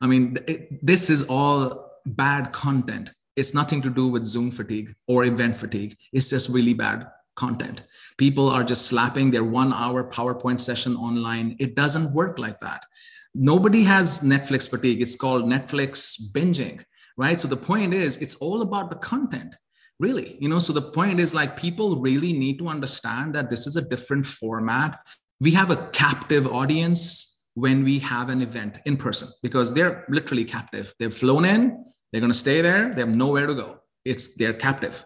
I 0.01 0.07
mean, 0.07 0.37
it, 0.47 0.85
this 0.85 1.09
is 1.09 1.27
all 1.27 1.91
bad 2.05 2.53
content. 2.53 3.11
It's 3.35 3.53
nothing 3.53 3.81
to 3.81 3.89
do 3.89 4.07
with 4.07 4.25
Zoom 4.25 4.51
fatigue 4.51 4.95
or 5.07 5.25
event 5.25 5.57
fatigue. 5.57 5.97
It's 6.13 6.29
just 6.29 6.49
really 6.49 6.73
bad 6.73 7.07
content. 7.35 7.83
People 8.17 8.49
are 8.49 8.63
just 8.63 8.85
slapping 8.85 9.31
their 9.31 9.43
one 9.43 9.73
hour 9.73 10.09
PowerPoint 10.09 10.61
session 10.61 10.95
online. 10.95 11.57
It 11.59 11.75
doesn't 11.75 12.13
work 12.13 12.39
like 12.39 12.59
that. 12.59 12.85
Nobody 13.33 13.83
has 13.83 14.21
Netflix 14.21 14.69
fatigue. 14.69 15.01
It's 15.01 15.17
called 15.17 15.43
Netflix 15.43 16.31
binging, 16.31 16.85
right? 17.17 17.39
So 17.39 17.49
the 17.49 17.57
point 17.57 17.93
is, 17.93 18.15
it's 18.17 18.35
all 18.35 18.61
about 18.61 18.89
the 18.89 18.95
content 18.95 19.55
really 19.99 20.37
you 20.39 20.49
know 20.49 20.59
so 20.59 20.73
the 20.73 20.81
point 20.81 21.19
is 21.19 21.33
like 21.33 21.55
people 21.57 22.01
really 22.01 22.33
need 22.33 22.57
to 22.59 22.67
understand 22.67 23.33
that 23.33 23.49
this 23.49 23.65
is 23.65 23.75
a 23.75 23.87
different 23.89 24.25
format 24.25 24.99
we 25.39 25.51
have 25.51 25.71
a 25.71 25.87
captive 25.91 26.47
audience 26.47 27.43
when 27.53 27.83
we 27.83 27.99
have 27.99 28.29
an 28.29 28.41
event 28.41 28.77
in 28.85 28.97
person 28.97 29.29
because 29.41 29.73
they're 29.73 30.05
literally 30.09 30.43
captive 30.43 30.93
they've 30.99 31.13
flown 31.13 31.45
in 31.45 31.85
they're 32.15 32.21
going 32.21 32.31
to 32.31 32.37
stay 32.37 32.61
there. 32.61 32.93
They 32.93 33.01
have 33.01 33.13
nowhere 33.13 33.45
to 33.45 33.53
go. 33.53 33.79
It's 34.05 34.37
they're 34.37 34.53
captive. 34.53 35.05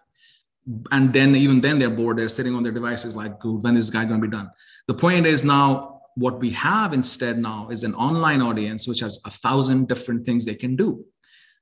And 0.91 1.11
then 1.11 1.35
even 1.35 1.59
then 1.59 1.79
they're 1.79 1.89
bored. 1.89 2.19
They're 2.19 2.29
sitting 2.29 2.53
on 2.53 2.61
their 2.61 2.71
devices 2.71 3.15
like, 3.15 3.33
when 3.43 3.75
is 3.75 3.87
this 3.87 3.89
guy 3.89 4.05
going 4.05 4.21
to 4.21 4.27
be 4.27 4.31
done? 4.31 4.51
The 4.87 4.93
point 4.93 5.25
is 5.25 5.43
now 5.43 6.01
what 6.13 6.39
we 6.39 6.51
have 6.51 6.93
instead 6.93 7.39
now 7.39 7.69
is 7.69 7.83
an 7.83 7.95
online 7.95 8.43
audience 8.43 8.87
which 8.87 8.99
has 8.99 9.19
a 9.25 9.31
thousand 9.31 9.87
different 9.87 10.23
things 10.23 10.45
they 10.45 10.53
can 10.53 10.75
do. 10.75 11.03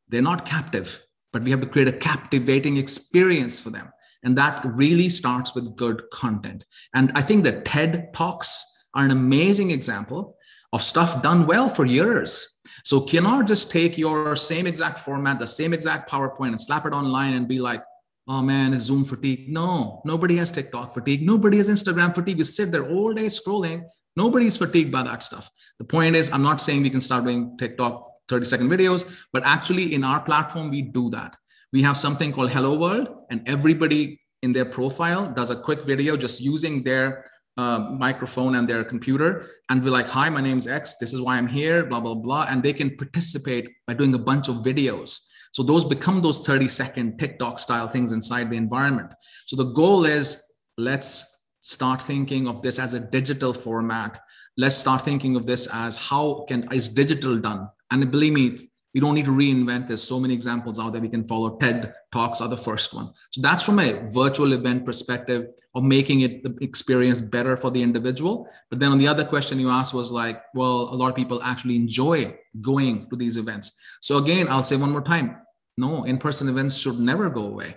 They're 0.09 0.21
not 0.21 0.45
captive, 0.45 1.01
but 1.33 1.43
we 1.43 1.51
have 1.51 1.61
to 1.61 1.67
create 1.67 1.87
a 1.87 1.93
captivating 1.93 2.77
experience 2.77 3.59
for 3.59 3.69
them. 3.69 3.91
And 4.23 4.37
that 4.37 4.65
really 4.65 5.09
starts 5.09 5.55
with 5.55 5.75
good 5.75 6.01
content. 6.11 6.65
And 6.93 7.11
I 7.15 7.21
think 7.21 7.43
the 7.43 7.61
TED 7.61 8.13
Talks 8.13 8.85
are 8.93 9.03
an 9.03 9.11
amazing 9.11 9.71
example 9.71 10.37
of 10.73 10.81
stuff 10.81 11.21
done 11.21 11.47
well 11.47 11.69
for 11.69 11.85
years 11.85 12.57
so 12.87 13.01
cannot 13.01 13.47
just 13.47 13.69
take 13.69 13.97
your 13.97 14.35
same 14.37 14.65
exact 14.65 14.99
format, 14.99 15.39
the 15.39 15.45
same 15.45 15.73
exact 15.73 16.09
PowerPoint 16.09 16.49
and 16.49 16.61
slap 16.61 16.85
it 16.85 16.93
online 16.93 17.33
and 17.33 17.45
be 17.45 17.59
like, 17.59 17.83
oh 18.29 18.41
man, 18.41 18.73
it's 18.73 18.85
Zoom 18.85 19.03
fatigue. 19.03 19.49
No, 19.49 20.01
nobody 20.05 20.37
has 20.37 20.53
TikTok 20.53 20.93
fatigue. 20.93 21.21
Nobody 21.21 21.57
has 21.57 21.67
Instagram 21.67 22.15
fatigue. 22.15 22.37
You 22.37 22.45
sit 22.45 22.71
there 22.71 22.89
all 22.89 23.13
day 23.13 23.25
scrolling. 23.25 23.83
Nobody's 24.15 24.55
fatigued 24.55 24.93
by 24.93 25.03
that 25.03 25.21
stuff. 25.21 25.49
The 25.79 25.83
point 25.83 26.15
is, 26.15 26.31
I'm 26.31 26.41
not 26.41 26.61
saying 26.61 26.81
we 26.81 26.89
can 26.89 27.01
start 27.01 27.25
doing 27.25 27.57
TikTok 27.57 28.09
30 28.29 28.45
second 28.45 28.69
videos, 28.69 29.25
but 29.33 29.43
actually 29.45 29.93
in 29.93 30.03
our 30.03 30.19
platform, 30.19 30.69
we 30.69 30.81
do 30.81 31.09
that. 31.11 31.35
We 31.73 31.81
have 31.83 31.97
something 31.97 32.31
called 32.31 32.51
Hello 32.51 32.77
World, 32.77 33.07
and 33.29 33.47
everybody 33.47 34.19
in 34.41 34.53
their 34.53 34.65
profile 34.65 35.31
does 35.31 35.49
a 35.49 35.55
quick 35.55 35.83
video 35.83 36.15
just 36.15 36.41
using 36.41 36.83
their 36.83 37.25
uh, 37.57 37.79
microphone 37.97 38.55
and 38.55 38.67
their 38.67 38.83
computer 38.83 39.47
and 39.69 39.83
be 39.83 39.89
like, 39.89 40.07
hi, 40.07 40.29
my 40.29 40.41
name 40.41 40.57
is 40.57 40.67
X. 40.67 40.97
This 40.97 41.13
is 41.13 41.21
why 41.21 41.37
I'm 41.37 41.47
here, 41.47 41.85
blah, 41.85 41.99
blah, 41.99 42.15
blah. 42.15 42.45
And 42.49 42.61
they 42.61 42.73
can 42.73 42.95
participate 42.95 43.69
by 43.87 43.95
doing 43.95 44.13
a 44.13 44.19
bunch 44.19 44.47
of 44.47 44.57
videos. 44.57 45.27
So 45.53 45.63
those 45.63 45.83
become 45.83 46.21
those 46.21 46.45
30 46.45 46.67
second 46.67 47.17
TikTok 47.17 47.57
style 47.57 47.87
things 47.87 48.11
inside 48.11 48.51
the 48.51 48.57
environment. 48.57 49.11
So 49.47 49.55
the 49.55 49.71
goal 49.71 50.05
is 50.05 50.43
let's 50.77 51.47
start 51.61 52.01
thinking 52.01 52.47
of 52.47 52.61
this 52.61 52.77
as 52.77 52.93
a 52.93 52.99
digital 52.99 53.53
format. 53.53 54.21
Let's 54.55 54.75
start 54.75 55.01
thinking 55.01 55.35
of 55.35 55.47
this 55.47 55.67
as 55.73 55.97
how 55.97 56.45
can 56.47 56.71
is 56.71 56.89
digital 56.89 57.39
done? 57.39 57.69
And 57.91 58.09
believe 58.11 58.33
me, 58.33 58.57
you 58.97 59.01
don't 59.01 59.13
need 59.13 59.25
to 59.25 59.31
reinvent. 59.31 59.87
There's 59.87 60.01
so 60.01 60.19
many 60.19 60.33
examples 60.33 60.79
out 60.79 60.91
there 60.91 61.01
we 61.01 61.09
can 61.09 61.23
follow. 61.23 61.57
TED 61.57 61.93
Talks 62.11 62.41
are 62.41 62.47
the 62.47 62.57
first 62.57 62.95
one. 62.95 63.13
So 63.29 63.41
that's 63.41 63.61
from 63.61 63.77
a 63.77 64.09
virtual 64.09 64.53
event 64.53 64.85
perspective 64.85 65.49
of 65.75 65.83
making 65.83 66.21
it 66.21 66.43
the 66.43 66.57
experience 66.61 67.21
better 67.21 67.55
for 67.55 67.69
the 67.69 67.83
individual. 67.83 68.47
But 68.71 68.79
then 68.79 68.91
on 68.91 68.97
the 68.97 69.07
other 69.07 69.23
question 69.23 69.59
you 69.59 69.69
asked 69.69 69.93
was 69.93 70.11
like, 70.11 70.41
well, 70.55 70.89
a 70.91 70.95
lot 70.95 71.09
of 71.09 71.15
people 71.15 71.43
actually 71.43 71.75
enjoy 71.75 72.35
going 72.59 73.07
to 73.09 73.15
these 73.15 73.37
events. 73.37 73.79
So 74.01 74.17
again, 74.17 74.47
I'll 74.49 74.63
say 74.63 74.77
one 74.77 74.91
more 74.91 75.03
time, 75.03 75.37
no, 75.77 76.05
in-person 76.05 76.49
events 76.49 76.77
should 76.77 76.99
never 76.99 77.29
go 77.29 77.43
away. 77.43 77.75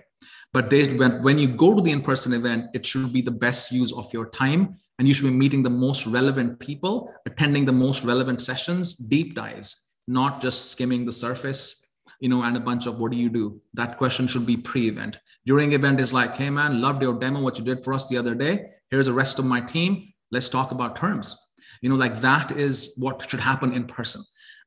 But 0.53 0.71
they, 0.71 0.95
when, 0.95 1.21
when 1.21 1.37
you 1.37 1.49
go 1.49 1.75
to 1.75 1.81
the 1.81 1.91
in-person 1.91 2.33
event, 2.33 2.71
it 2.73 2.83
should 2.83 3.13
be 3.13 3.21
the 3.21 3.29
best 3.31 3.71
use 3.71 3.93
of 3.93 4.11
your 4.11 4.29
time 4.31 4.75
and 4.97 5.07
you 5.07 5.13
should 5.13 5.29
be 5.29 5.37
meeting 5.37 5.61
the 5.61 5.69
most 5.69 6.07
relevant 6.07 6.59
people, 6.59 7.13
attending 7.27 7.65
the 7.65 7.71
most 7.71 8.03
relevant 8.03 8.41
sessions, 8.41 8.95
deep 8.95 9.35
dives 9.35 9.80
not 10.07 10.41
just 10.41 10.71
skimming 10.71 11.05
the 11.05 11.11
surface, 11.11 11.89
you 12.19 12.29
know, 12.29 12.43
and 12.43 12.55
a 12.55 12.59
bunch 12.59 12.85
of 12.85 12.99
what 12.99 13.11
do 13.11 13.17
you 13.17 13.29
do? 13.29 13.61
That 13.73 13.97
question 13.97 14.27
should 14.27 14.45
be 14.45 14.57
pre-event. 14.57 15.17
During 15.45 15.73
event 15.73 15.99
is 15.99 16.13
like, 16.13 16.35
hey 16.35 16.49
man, 16.49 16.81
loved 16.81 17.01
your 17.01 17.19
demo, 17.19 17.41
what 17.41 17.57
you 17.57 17.65
did 17.65 17.83
for 17.83 17.93
us 17.93 18.07
the 18.07 18.17
other 18.17 18.35
day. 18.35 18.67
Here's 18.89 19.07
the 19.07 19.13
rest 19.13 19.39
of 19.39 19.45
my 19.45 19.61
team. 19.61 20.13
Let's 20.31 20.49
talk 20.49 20.71
about 20.71 20.95
terms. 20.95 21.37
You 21.81 21.89
know, 21.89 21.95
like 21.95 22.17
that 22.17 22.51
is 22.51 22.95
what 22.97 23.27
should 23.29 23.39
happen 23.39 23.73
in 23.73 23.85
person. 23.85 24.21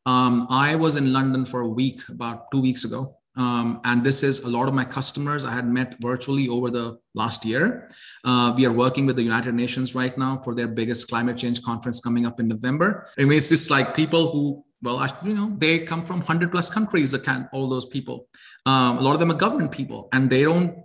Um, 0.07 0.47
I 0.51 0.75
was 0.75 0.97
in 0.97 1.13
London 1.13 1.47
for 1.47 1.61
a 1.61 1.69
week 1.69 2.01
about 2.09 2.51
two 2.51 2.61
weeks 2.61 2.85
ago. 2.85 3.17
Um, 3.37 3.81
and 3.85 4.05
this 4.05 4.23
is 4.23 4.45
a 4.45 4.49
lot 4.49 4.69
of 4.69 4.75
my 4.75 4.85
customers 4.85 5.45
I 5.45 5.53
had 5.53 5.67
met 5.67 5.97
virtually 6.01 6.49
over 6.49 6.71
the 6.71 6.99
last 7.15 7.45
year. 7.45 7.89
Uh, 8.25 8.55
we 8.57 8.65
are 8.65 8.73
working 8.73 9.07
with 9.07 9.17
the 9.17 9.23
United 9.23 9.55
Nations 9.55 9.95
right 9.95 10.17
now 10.17 10.41
for 10.45 10.55
their 10.55 10.69
biggest 10.69 11.09
climate 11.09 11.37
change 11.37 11.63
conference 11.63 12.01
coming 12.01 12.27
up 12.27 12.39
in 12.39 12.47
November. 12.47 13.09
I 13.19 13.23
mean, 13.23 13.39
it's 13.39 13.49
just 13.49 13.71
like 13.71 13.97
people 13.97 14.31
who 14.31 14.65
well, 14.83 15.07
you 15.25 15.35
know, 15.35 15.55
they 15.59 15.81
come 15.81 16.03
from 16.03 16.19
100 16.19 16.51
plus 16.51 16.71
countries, 16.71 17.15
all 17.53 17.69
those 17.69 17.87
people. 17.87 18.29
Um, 18.67 18.99
a 18.99 19.01
lot 19.01 19.15
of 19.15 19.21
them 19.21 19.31
are 19.31 19.35
government 19.35 19.73
people, 19.73 20.09
and 20.13 20.29
they 20.29 20.45
don't, 20.45 20.77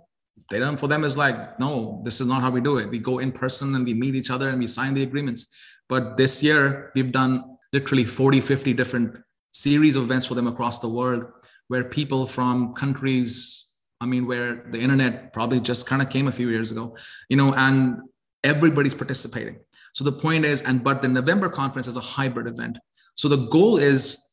they 0.50 0.58
don't, 0.58 0.78
for 0.78 0.88
them, 0.88 1.04
is 1.04 1.18
like, 1.18 1.60
no, 1.60 2.00
this 2.04 2.20
is 2.20 2.26
not 2.26 2.40
how 2.40 2.50
we 2.50 2.60
do 2.60 2.78
it. 2.78 2.88
We 2.88 2.98
go 2.98 3.18
in 3.18 3.30
person 3.30 3.74
and 3.74 3.84
we 3.84 3.94
meet 3.94 4.14
each 4.14 4.30
other 4.30 4.48
and 4.48 4.58
we 4.58 4.66
sign 4.66 4.94
the 4.94 5.02
agreements. 5.02 5.54
But 5.88 6.16
this 6.16 6.42
year, 6.42 6.90
we've 6.94 7.12
done 7.12 7.44
literally 7.72 8.04
40, 8.04 8.40
50 8.40 8.72
different 8.74 9.16
series 9.52 9.96
of 9.96 10.04
events 10.04 10.26
for 10.26 10.34
them 10.34 10.46
across 10.46 10.80
the 10.80 10.88
world 10.88 11.24
where 11.68 11.84
people 11.84 12.26
from 12.26 12.74
countries, 12.74 13.68
I 14.00 14.06
mean, 14.06 14.26
where 14.26 14.66
the 14.72 14.80
internet 14.80 15.32
probably 15.32 15.60
just 15.60 15.86
kind 15.86 16.02
of 16.02 16.10
came 16.10 16.26
a 16.26 16.32
few 16.32 16.48
years 16.48 16.72
ago, 16.72 16.96
you 17.28 17.36
know, 17.36 17.54
and 17.54 18.00
everybody's 18.42 18.94
participating. 18.94 19.60
So 19.92 20.04
the 20.04 20.12
point 20.12 20.44
is, 20.44 20.62
and 20.62 20.82
but 20.82 21.02
the 21.02 21.08
November 21.08 21.48
conference 21.48 21.86
is 21.86 21.96
a 21.96 22.00
hybrid 22.00 22.48
event. 22.48 22.78
So 23.14 23.28
the 23.28 23.48
goal 23.48 23.76
is, 23.76 24.24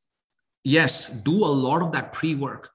yes, 0.63 1.23
do 1.23 1.43
a 1.43 1.53
lot 1.65 1.81
of 1.81 1.91
that 1.93 2.13
pre-work. 2.13 2.69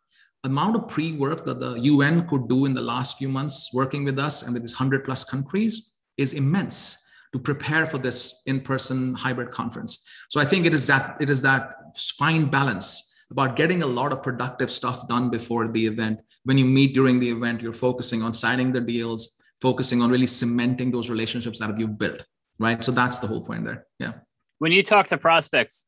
Amount 0.45 0.77
of 0.77 0.88
pre-work 0.88 1.45
that 1.45 1.61
the 1.61 1.75
UN 1.75 2.27
could 2.27 2.49
do 2.49 2.65
in 2.65 2.75
the 2.75 2.81
last 2.81 3.19
few 3.19 3.29
months 3.29 3.71
working 3.73 4.05
with 4.05 4.19
us 4.19 4.43
and 4.43 4.53
with 4.53 4.62
these 4.62 4.75
100 4.75 5.05
plus 5.05 5.25
countries 5.25 5.99
is 6.19 6.35
immense 6.35 7.09
to 7.33 7.38
prepare 7.38 7.87
for 7.87 7.99
this 7.99 8.43
in-person 8.47 9.15
hybrid 9.15 9.51
conference. 9.51 10.07
So 10.29 10.41
I 10.41 10.45
think 10.45 10.67
it 10.67 10.75
is 10.75 10.87
that 10.88 11.17
it 11.21 11.31
is 11.31 11.43
that 11.43 11.75
fine 12.19 12.47
balance 12.47 13.09
about 13.31 13.57
getting 13.57 13.83
a 13.83 13.87
lot 13.87 14.12
of 14.12 14.23
productive 14.23 14.71
stuff 14.71 15.09
done 15.09 15.31
before 15.31 15.69
the 15.69 15.87
event. 15.87 16.21
When 16.45 16.59
you 16.59 16.67
meet 16.67 16.95
during 16.95 17.19
the 17.19 17.31
event, 17.31 17.62
you're 17.62 17.73
focusing 17.73 18.23
on 18.23 18.35
signing 18.35 18.73
the 18.73 18.81
deals, 18.81 19.43
focusing 19.61 20.03
on 20.03 20.11
really 20.11 20.27
cementing 20.27 20.91
those 20.91 21.09
relationships 21.09 21.59
that 21.61 21.79
you've 21.79 21.99
built, 21.99 22.25
right? 22.59 22.83
So 22.85 22.93
that's 22.93 23.21
the 23.21 23.27
whole 23.27 23.45
point 23.45 23.65
there. 23.65 23.87
Yeah. 23.99 24.12
When 24.59 24.73
you 24.73 24.83
talk 24.83 25.07
to 25.09 25.19
prospects, 25.19 25.87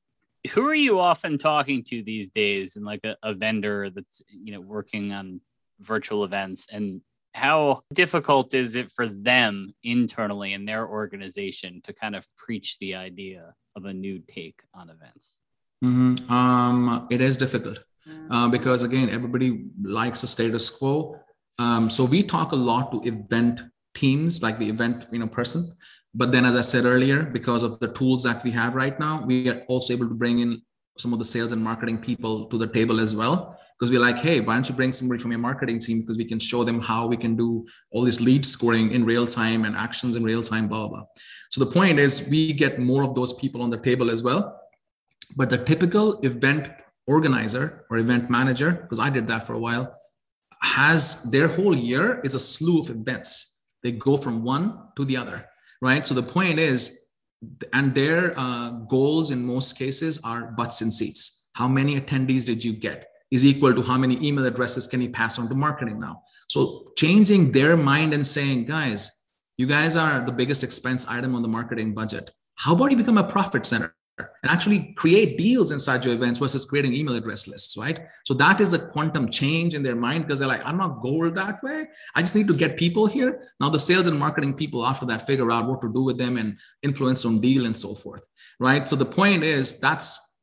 who 0.53 0.67
are 0.67 0.75
you 0.75 1.01
often 1.01 1.39
talking 1.39 1.83
to 1.85 2.03
these 2.03 2.31
days 2.31 2.77
and 2.77 2.85
like 2.85 3.01
a, 3.05 3.17
a 3.23 3.35
vendor 3.35 3.91
that's 3.91 4.23
you 4.29 4.53
know 4.53 4.61
working 4.61 5.13
on 5.13 5.41
virtual 5.81 6.25
events? 6.25 6.67
And 6.71 7.01
how 7.33 7.83
difficult 7.93 8.55
is 8.55 8.77
it 8.77 8.91
for 8.91 9.09
them 9.09 9.75
internally 9.83 10.53
in 10.53 10.65
their 10.65 10.87
organization 10.87 11.81
to 11.83 11.93
kind 11.93 12.15
of 12.15 12.27
preach 12.37 12.79
the 12.79 12.95
idea 12.95 13.55
of 13.75 13.87
a 13.87 13.93
new 13.93 14.21
take 14.27 14.63
on 14.75 14.91
events? 14.91 15.37
Mm-hmm. 15.85 16.33
um, 16.33 17.07
it 17.11 17.21
is 17.21 17.37
difficult 17.37 17.85
uh, 18.31 18.49
because 18.49 18.85
again 18.85 19.11
everybody 19.11 19.67
likes 19.83 20.23
a 20.23 20.27
status 20.27 20.71
quo. 20.71 21.19
Um, 21.59 21.91
so 21.91 22.05
we 22.05 22.23
talk 22.23 22.53
a 22.53 22.57
lot 22.57 22.91
to 22.93 23.03
event 23.03 23.61
teams 23.95 24.43
like 24.43 24.59
the 24.59 24.69
event 24.69 25.07
you 25.13 25.19
know 25.19 25.29
person 25.29 25.65
but 26.15 26.31
then, 26.31 26.45
as 26.45 26.57
I 26.57 26.61
said 26.61 26.85
earlier, 26.85 27.25
because 27.25 27.63
of 27.63 27.81
the 27.81 27.89
tools 27.89 28.23
that 28.23 28.45
we 28.45 28.51
have 28.53 28.75
right 28.75 28.99
now, 29.01 29.25
we 29.27 29.49
are 29.49 29.63
also 29.69 29.93
able 29.93 30.09
to 30.09 30.15
bring 30.15 30.39
in 30.41 30.63
some 30.99 31.13
of 31.13 31.19
the 31.19 31.25
sales 31.25 31.53
and 31.53 31.63
marketing 31.63 31.99
people 31.99 32.47
to 32.47 32.59
the 32.59 32.69
table 32.69 33.01
as 33.01 33.17
well. 33.17 33.59
because 33.79 33.91
we're 33.91 34.01
like, 34.01 34.19
hey, 34.19 34.41
why 34.41 34.55
don't 34.55 34.69
you 34.69 34.75
bring 34.75 34.93
somebody 34.93 35.21
from 35.21 35.33
your 35.33 35.41
marketing 35.41 35.79
team 35.79 36.01
because 36.01 36.17
we 36.17 36.25
can 36.25 36.39
show 36.39 36.63
them 36.63 36.81
how 36.81 37.07
we 37.07 37.17
can 37.17 37.37
do 37.37 37.67
all 37.91 38.05
this 38.05 38.21
lead 38.21 38.47
scoring 38.47 38.93
in 38.93 39.05
real 39.05 39.27
time 39.27 39.65
and 39.65 39.75
actions 39.75 40.15
in 40.15 40.23
real 40.23 40.43
time, 40.43 40.69
blah, 40.69 40.87
blah. 40.87 41.03
So 41.51 41.65
the 41.65 41.71
point 41.71 41.99
is 41.99 42.29
we 42.31 42.53
get 42.53 42.79
more 42.79 43.03
of 43.03 43.15
those 43.15 43.33
people 43.35 43.63
on 43.63 43.71
the 43.71 43.79
table 43.79 44.11
as 44.11 44.23
well. 44.23 44.61
But 45.37 45.51
the 45.51 45.59
typical 45.59 46.21
event 46.21 46.71
organizer 47.07 47.85
or 47.91 47.99
event 47.99 48.31
manager, 48.31 48.71
because 48.73 49.01
I 49.01 49.11
did 49.11 49.27
that 49.27 49.45
for 49.45 49.55
a 49.55 49.59
while, 49.59 49.93
has 50.63 51.29
their 51.31 51.49
whole 51.49 51.77
year 51.77 52.21
is 52.23 52.35
a 52.35 52.39
slew 52.39 52.81
of 52.81 52.91
events. 52.91 53.65
They 53.83 53.93
go 53.93 54.17
from 54.17 54.45
one 54.45 54.79
to 54.97 55.05
the 55.05 55.17
other, 55.17 55.47
right? 55.85 56.07
So 56.07 56.15
the 56.15 56.23
point 56.23 56.59
is, 56.59 56.83
and 57.75 57.95
their 57.95 58.33
uh, 58.39 58.71
goals 58.89 59.31
in 59.31 59.45
most 59.45 59.79
cases 59.79 60.19
are 60.25 60.53
butts 60.57 60.81
and 60.81 60.93
seats. 60.93 61.51
How 61.53 61.69
many 61.69 62.01
attendees 62.01 62.47
did 62.47 62.65
you 62.65 62.73
get? 62.73 63.07
Is 63.31 63.45
equal 63.45 63.75
to 63.75 63.83
how 63.83 63.99
many 63.99 64.17
email 64.27 64.47
addresses 64.47 64.87
can 64.87 65.03
you 65.03 65.11
pass 65.11 65.39
on 65.39 65.47
to 65.49 65.55
marketing 65.55 66.01
now? 66.01 66.23
So 66.49 66.93
changing 66.97 67.53
their 67.53 67.77
mind 67.77 68.15
and 68.15 68.27
saying, 68.27 68.65
guys, 68.65 69.11
you 69.59 69.67
guys 69.67 69.95
are 69.95 70.25
the 70.25 70.33
biggest 70.33 70.65
expense 70.65 71.07
item 71.07 71.35
on 71.35 71.43
the 71.43 71.49
marketing 71.49 71.93
budget. 71.93 72.31
How 72.55 72.75
about 72.75 72.91
you 72.91 72.97
become 72.97 73.19
a 73.19 73.25
profit 73.25 73.67
center? 73.67 73.95
And 74.19 74.51
actually 74.51 74.93
create 74.97 75.37
deals 75.39 75.73
inside 75.73 76.05
your 76.05 76.15
events 76.15 76.39
versus 76.39 76.65
creating 76.65 76.95
email 76.95 77.17
address 77.17 77.49
lists, 77.49 77.77
right? 77.77 78.01
So 78.25 78.35
that 78.35 78.61
is 78.61 78.73
a 78.73 78.91
quantum 78.91 79.29
change 79.29 79.75
in 79.75 79.83
their 79.83 79.97
mind 79.97 80.25
because 80.25 80.39
they're 80.39 80.49
like, 80.49 80.65
I'm 80.65 80.77
not 80.77 81.03
gold 81.03 81.35
that 81.35 81.63
way. 81.63 81.87
I 82.15 82.23
just 82.23 82.37
need 82.37 82.47
to 82.49 82.55
get 82.55 82.77
people 82.77 83.07
here. 83.07 83.43
Now 83.61 83.71
the 83.71 83.81
sales 83.81 84.07
and 84.07 84.19
marketing 84.19 84.55
people 84.55 84.87
after 84.87 85.05
that 85.07 85.27
figure 85.27 85.51
out 85.51 85.67
what 85.67 85.81
to 85.83 85.93
do 85.93 86.03
with 86.03 86.19
them 86.19 86.37
and 86.37 86.57
influence 86.83 87.25
on 87.25 87.41
deal 87.41 87.67
and 87.67 87.77
so 87.77 87.95
forth, 87.95 88.23
right? 88.61 88.87
So 88.87 88.95
the 88.95 89.05
point 89.05 89.43
is 89.43 89.81
that's 89.81 90.43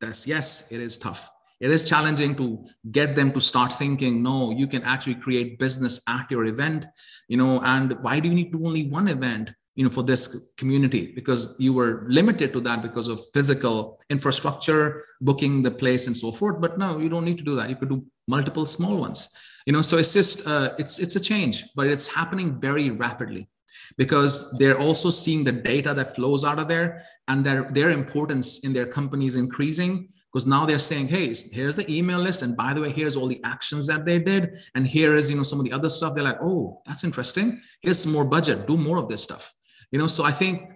that's 0.00 0.26
yes, 0.26 0.70
it 0.72 0.80
is 0.80 0.96
tough. 0.96 1.28
It 1.60 1.70
is 1.70 1.86
challenging 1.86 2.34
to 2.36 2.64
get 2.90 3.14
them 3.14 3.32
to 3.32 3.40
start 3.40 3.74
thinking, 3.74 4.22
no, 4.22 4.50
you 4.50 4.66
can 4.66 4.82
actually 4.84 5.16
create 5.16 5.58
business 5.58 6.02
at 6.08 6.30
your 6.30 6.46
event, 6.46 6.86
you 7.28 7.36
know, 7.36 7.60
and 7.60 7.98
why 8.00 8.18
do 8.18 8.28
you 8.30 8.34
need 8.34 8.52
to 8.52 8.66
only 8.66 8.88
one 8.88 9.08
event? 9.08 9.50
You 9.80 9.84
know 9.86 9.90
for 9.98 10.02
this 10.02 10.52
community 10.58 11.10
because 11.14 11.56
you 11.58 11.72
were 11.72 12.04
limited 12.06 12.52
to 12.52 12.60
that 12.60 12.82
because 12.82 13.08
of 13.08 13.18
physical 13.32 13.98
infrastructure 14.10 15.06
booking 15.22 15.62
the 15.62 15.70
place 15.70 16.06
and 16.06 16.14
so 16.14 16.30
forth. 16.30 16.60
But 16.60 16.76
no 16.76 16.98
you 16.98 17.08
don't 17.08 17.24
need 17.24 17.38
to 17.38 17.44
do 17.50 17.56
that. 17.56 17.70
You 17.70 17.76
could 17.76 17.88
do 17.88 18.04
multiple 18.28 18.66
small 18.66 19.00
ones. 19.00 19.34
You 19.64 19.72
know 19.72 19.80
so 19.80 19.96
it's 19.96 20.12
just 20.12 20.46
uh, 20.46 20.74
it's 20.78 20.98
it's 20.98 21.16
a 21.16 21.20
change 21.30 21.64
but 21.74 21.86
it's 21.86 22.14
happening 22.14 22.60
very 22.60 22.90
rapidly 22.90 23.48
because 23.96 24.34
they're 24.58 24.78
also 24.78 25.08
seeing 25.08 25.44
the 25.44 25.52
data 25.52 25.94
that 25.94 26.14
flows 26.14 26.44
out 26.44 26.58
of 26.58 26.68
there 26.68 27.02
and 27.28 27.42
their 27.46 27.62
their 27.72 27.88
importance 27.88 28.48
in 28.66 28.74
their 28.74 28.88
companies 28.98 29.36
increasing 29.36 29.92
because 30.30 30.46
now 30.46 30.66
they're 30.66 30.86
saying 30.90 31.08
hey 31.08 31.32
here's 31.58 31.76
the 31.80 31.90
email 31.90 32.18
list. 32.18 32.42
And 32.42 32.54
by 32.54 32.74
the 32.74 32.82
way 32.82 32.92
here's 32.92 33.16
all 33.16 33.28
the 33.34 33.42
actions 33.44 33.86
that 33.86 34.04
they 34.04 34.18
did. 34.18 34.58
And 34.74 34.86
here 34.86 35.16
is 35.16 35.30
you 35.30 35.38
know 35.38 35.48
some 35.50 35.60
of 35.60 35.64
the 35.64 35.72
other 35.72 35.88
stuff. 35.88 36.14
They're 36.14 36.30
like 36.30 36.42
oh 36.42 36.82
that's 36.84 37.02
interesting. 37.02 37.62
Here's 37.80 38.06
more 38.06 38.26
budget. 38.26 38.66
Do 38.66 38.76
more 38.76 38.98
of 38.98 39.08
this 39.08 39.24
stuff 39.24 39.54
you 39.90 39.98
know 39.98 40.06
so 40.06 40.24
i 40.24 40.30
think 40.30 40.70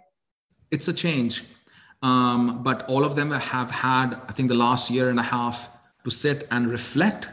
it's 0.74 0.88
a 0.88 0.94
change. 0.94 1.44
Um, 2.02 2.62
but 2.62 2.84
all 2.86 3.02
of 3.04 3.16
them 3.16 3.30
have 3.30 3.70
had 3.70 4.08
i 4.28 4.32
think 4.32 4.48
the 4.48 4.60
last 4.66 4.90
year 4.90 5.08
and 5.08 5.18
a 5.18 5.22
half 5.22 5.56
to 6.04 6.10
sit 6.10 6.46
and 6.50 6.66
reflect 6.66 7.30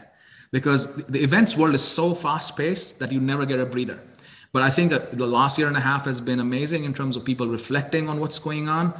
because 0.50 1.06
the 1.08 1.20
events 1.22 1.56
world 1.56 1.74
is 1.74 1.82
so 1.82 2.14
fast 2.14 2.56
paced 2.56 2.98
that 3.00 3.10
you 3.12 3.20
never 3.20 3.44
get 3.44 3.60
a 3.60 3.66
breather. 3.66 3.98
But 4.54 4.62
i 4.62 4.70
think 4.70 4.90
that 4.92 5.18
the 5.18 5.26
last 5.26 5.58
year 5.58 5.68
and 5.68 5.76
a 5.76 5.86
half 5.90 6.04
has 6.06 6.20
been 6.20 6.40
amazing 6.40 6.84
in 6.84 6.94
terms 6.94 7.16
of 7.16 7.24
people 7.24 7.46
reflecting 7.46 8.08
on 8.08 8.18
what's 8.20 8.38
going 8.38 8.68
on. 8.68 8.94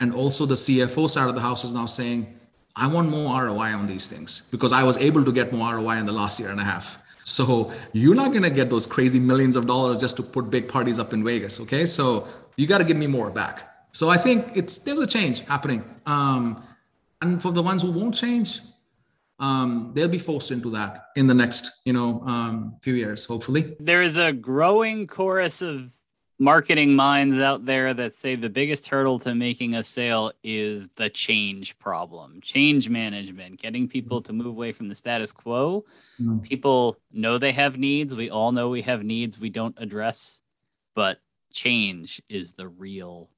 And 0.00 0.12
also 0.12 0.46
the 0.46 0.60
cfo 0.66 1.08
side 1.08 1.28
of 1.28 1.36
the 1.36 1.46
house 1.48 1.62
is 1.68 1.74
now 1.74 1.86
saying 1.86 2.26
i 2.74 2.86
want 2.94 3.08
more 3.08 3.44
roi 3.46 3.70
on 3.80 3.86
these 3.86 4.06
things 4.12 4.48
because 4.50 4.72
i 4.72 4.82
was 4.82 4.96
able 5.08 5.24
to 5.28 5.32
get 5.38 5.52
more 5.52 5.76
roi 5.76 5.96
in 6.02 6.06
the 6.06 6.16
last 6.20 6.40
year 6.40 6.50
and 6.50 6.60
a 6.66 6.68
half 6.72 7.01
so 7.24 7.72
you're 7.92 8.14
not 8.14 8.30
going 8.30 8.42
to 8.42 8.50
get 8.50 8.70
those 8.70 8.86
crazy 8.86 9.20
millions 9.20 9.56
of 9.56 9.66
dollars 9.66 10.00
just 10.00 10.16
to 10.16 10.22
put 10.22 10.50
big 10.50 10.68
parties 10.68 10.98
up 10.98 11.12
in 11.12 11.24
Vegas. 11.24 11.60
Okay. 11.60 11.86
So 11.86 12.26
you 12.56 12.66
got 12.66 12.78
to 12.78 12.84
give 12.84 12.96
me 12.96 13.06
more 13.06 13.30
back. 13.30 13.68
So 13.92 14.08
I 14.08 14.16
think 14.16 14.52
it's 14.54 14.78
there's 14.78 15.00
a 15.00 15.06
change 15.06 15.40
happening. 15.42 15.84
Um, 16.06 16.62
and 17.20 17.40
for 17.40 17.52
the 17.52 17.62
ones 17.62 17.82
who 17.82 17.92
won't 17.92 18.14
change, 18.14 18.60
um, 19.38 19.92
they'll 19.94 20.08
be 20.08 20.18
forced 20.18 20.50
into 20.50 20.70
that 20.70 21.06
in 21.16 21.26
the 21.26 21.34
next, 21.34 21.82
you 21.84 21.92
know, 21.92 22.20
um, 22.22 22.76
few 22.80 22.94
years, 22.94 23.24
hopefully. 23.24 23.76
There 23.78 24.02
is 24.02 24.16
a 24.16 24.32
growing 24.32 25.06
chorus 25.06 25.62
of 25.62 25.92
marketing 26.42 26.96
minds 26.96 27.38
out 27.38 27.64
there 27.64 27.94
that 27.94 28.16
say 28.16 28.34
the 28.34 28.48
biggest 28.48 28.88
hurdle 28.88 29.16
to 29.20 29.32
making 29.32 29.76
a 29.76 29.84
sale 29.84 30.32
is 30.42 30.88
the 30.96 31.08
change 31.08 31.78
problem, 31.78 32.40
change 32.42 32.88
management, 32.88 33.62
getting 33.62 33.86
people 33.86 34.20
to 34.20 34.32
move 34.32 34.46
away 34.46 34.72
from 34.72 34.88
the 34.88 34.94
status 34.96 35.30
quo. 35.30 35.84
Mm. 36.20 36.42
People 36.42 36.98
know 37.12 37.38
they 37.38 37.52
have 37.52 37.78
needs. 37.78 38.12
We 38.12 38.28
all 38.28 38.50
know 38.50 38.70
we 38.70 38.82
have 38.82 39.04
needs 39.04 39.38
we 39.38 39.50
don't 39.50 39.76
address, 39.78 40.40
but 40.96 41.18
change 41.52 42.20
is 42.28 42.54
the 42.54 42.66
real 42.66 43.30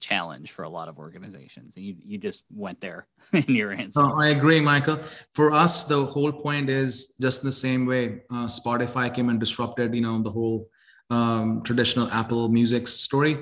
challenge 0.00 0.50
for 0.50 0.64
a 0.64 0.68
lot 0.68 0.88
of 0.88 0.98
organizations. 0.98 1.76
And 1.76 1.84
you, 1.84 1.94
you 2.04 2.18
just 2.18 2.44
went 2.52 2.80
there 2.80 3.06
in 3.32 3.54
your 3.54 3.70
answer. 3.70 4.02
I 4.02 4.30
agree, 4.30 4.60
Michael. 4.60 4.98
For 5.32 5.54
us, 5.54 5.84
the 5.84 6.04
whole 6.04 6.32
point 6.32 6.68
is 6.68 7.14
just 7.20 7.44
the 7.44 7.52
same 7.52 7.86
way 7.86 8.22
uh, 8.28 8.46
Spotify 8.46 9.14
came 9.14 9.28
and 9.28 9.38
disrupted, 9.38 9.94
you 9.94 10.00
know, 10.00 10.20
the 10.20 10.32
whole 10.32 10.68
um, 11.10 11.62
traditional 11.64 12.10
Apple 12.10 12.48
Music 12.48 12.86
story. 12.88 13.38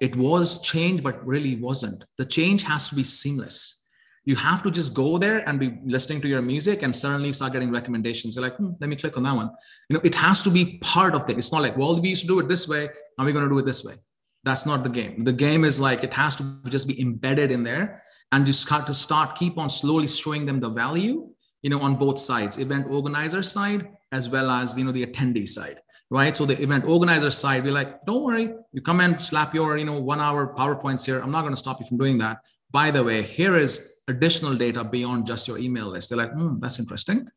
It 0.00 0.16
was 0.16 0.60
changed, 0.62 1.04
but 1.04 1.24
really 1.24 1.56
wasn't. 1.56 2.04
The 2.18 2.26
change 2.26 2.64
has 2.64 2.88
to 2.88 2.94
be 2.94 3.04
seamless. 3.04 3.78
You 4.24 4.36
have 4.36 4.62
to 4.62 4.70
just 4.70 4.94
go 4.94 5.18
there 5.18 5.46
and 5.48 5.58
be 5.58 5.78
listening 5.84 6.20
to 6.22 6.28
your 6.28 6.42
music 6.42 6.82
and 6.82 6.94
suddenly 6.94 7.32
start 7.32 7.52
getting 7.52 7.72
recommendations. 7.72 8.36
You're 8.36 8.44
like, 8.44 8.56
hmm, 8.56 8.70
let 8.80 8.88
me 8.88 8.96
click 8.96 9.16
on 9.16 9.24
that 9.24 9.34
one. 9.34 9.50
You 9.88 9.94
know, 9.94 10.02
it 10.04 10.14
has 10.14 10.42
to 10.42 10.50
be 10.50 10.78
part 10.78 11.14
of 11.14 11.28
it. 11.28 11.38
It's 11.38 11.52
not 11.52 11.62
like, 11.62 11.76
well, 11.76 12.00
we 12.00 12.10
used 12.10 12.22
to 12.22 12.28
do 12.28 12.38
it 12.38 12.48
this 12.48 12.68
way. 12.68 12.88
Are 13.18 13.24
we're 13.24 13.32
going 13.32 13.44
to 13.44 13.50
do 13.50 13.58
it 13.58 13.66
this 13.66 13.84
way? 13.84 13.94
That's 14.44 14.66
not 14.66 14.84
the 14.84 14.88
game. 14.88 15.24
The 15.24 15.32
game 15.32 15.64
is 15.64 15.78
like 15.78 16.02
it 16.04 16.12
has 16.14 16.36
to 16.36 16.44
just 16.68 16.88
be 16.88 17.00
embedded 17.00 17.50
in 17.50 17.62
there 17.62 18.02
and 18.30 18.46
just 18.46 18.62
start 18.62 18.86
to 18.86 18.94
start 18.94 19.36
keep 19.36 19.58
on 19.58 19.68
slowly 19.68 20.08
showing 20.08 20.46
them 20.46 20.60
the 20.60 20.70
value, 20.70 21.28
you 21.62 21.70
know, 21.70 21.80
on 21.80 21.96
both 21.96 22.18
sides, 22.18 22.58
event 22.58 22.86
organizer 22.90 23.42
side 23.42 23.88
as 24.12 24.28
well 24.30 24.50
as 24.50 24.78
you 24.78 24.84
know 24.84 24.92
the 24.92 25.04
attendee 25.04 25.48
side 25.48 25.78
right? 26.12 26.36
So 26.36 26.44
the 26.44 26.60
event 26.62 26.84
organizer 26.84 27.30
side, 27.30 27.64
we're 27.64 27.72
like, 27.72 28.04
don't 28.04 28.22
worry, 28.22 28.50
you 28.72 28.82
come 28.82 29.00
and 29.00 29.20
slap 29.20 29.54
your, 29.54 29.78
you 29.78 29.86
know, 29.86 29.98
one 29.98 30.20
hour 30.20 30.54
PowerPoints 30.54 31.06
here. 31.06 31.20
I'm 31.20 31.30
not 31.30 31.40
going 31.40 31.54
to 31.54 31.64
stop 31.64 31.80
you 31.80 31.86
from 31.86 31.96
doing 31.96 32.18
that. 32.18 32.38
By 32.70 32.90
the 32.90 33.02
way, 33.02 33.22
here 33.22 33.56
is 33.56 34.02
additional 34.08 34.54
data 34.54 34.84
beyond 34.84 35.26
just 35.26 35.48
your 35.48 35.58
email 35.58 35.88
list. 35.88 36.10
They're 36.10 36.18
like, 36.18 36.32
hmm, 36.32 36.60
that's 36.60 36.78
interesting. 36.78 37.28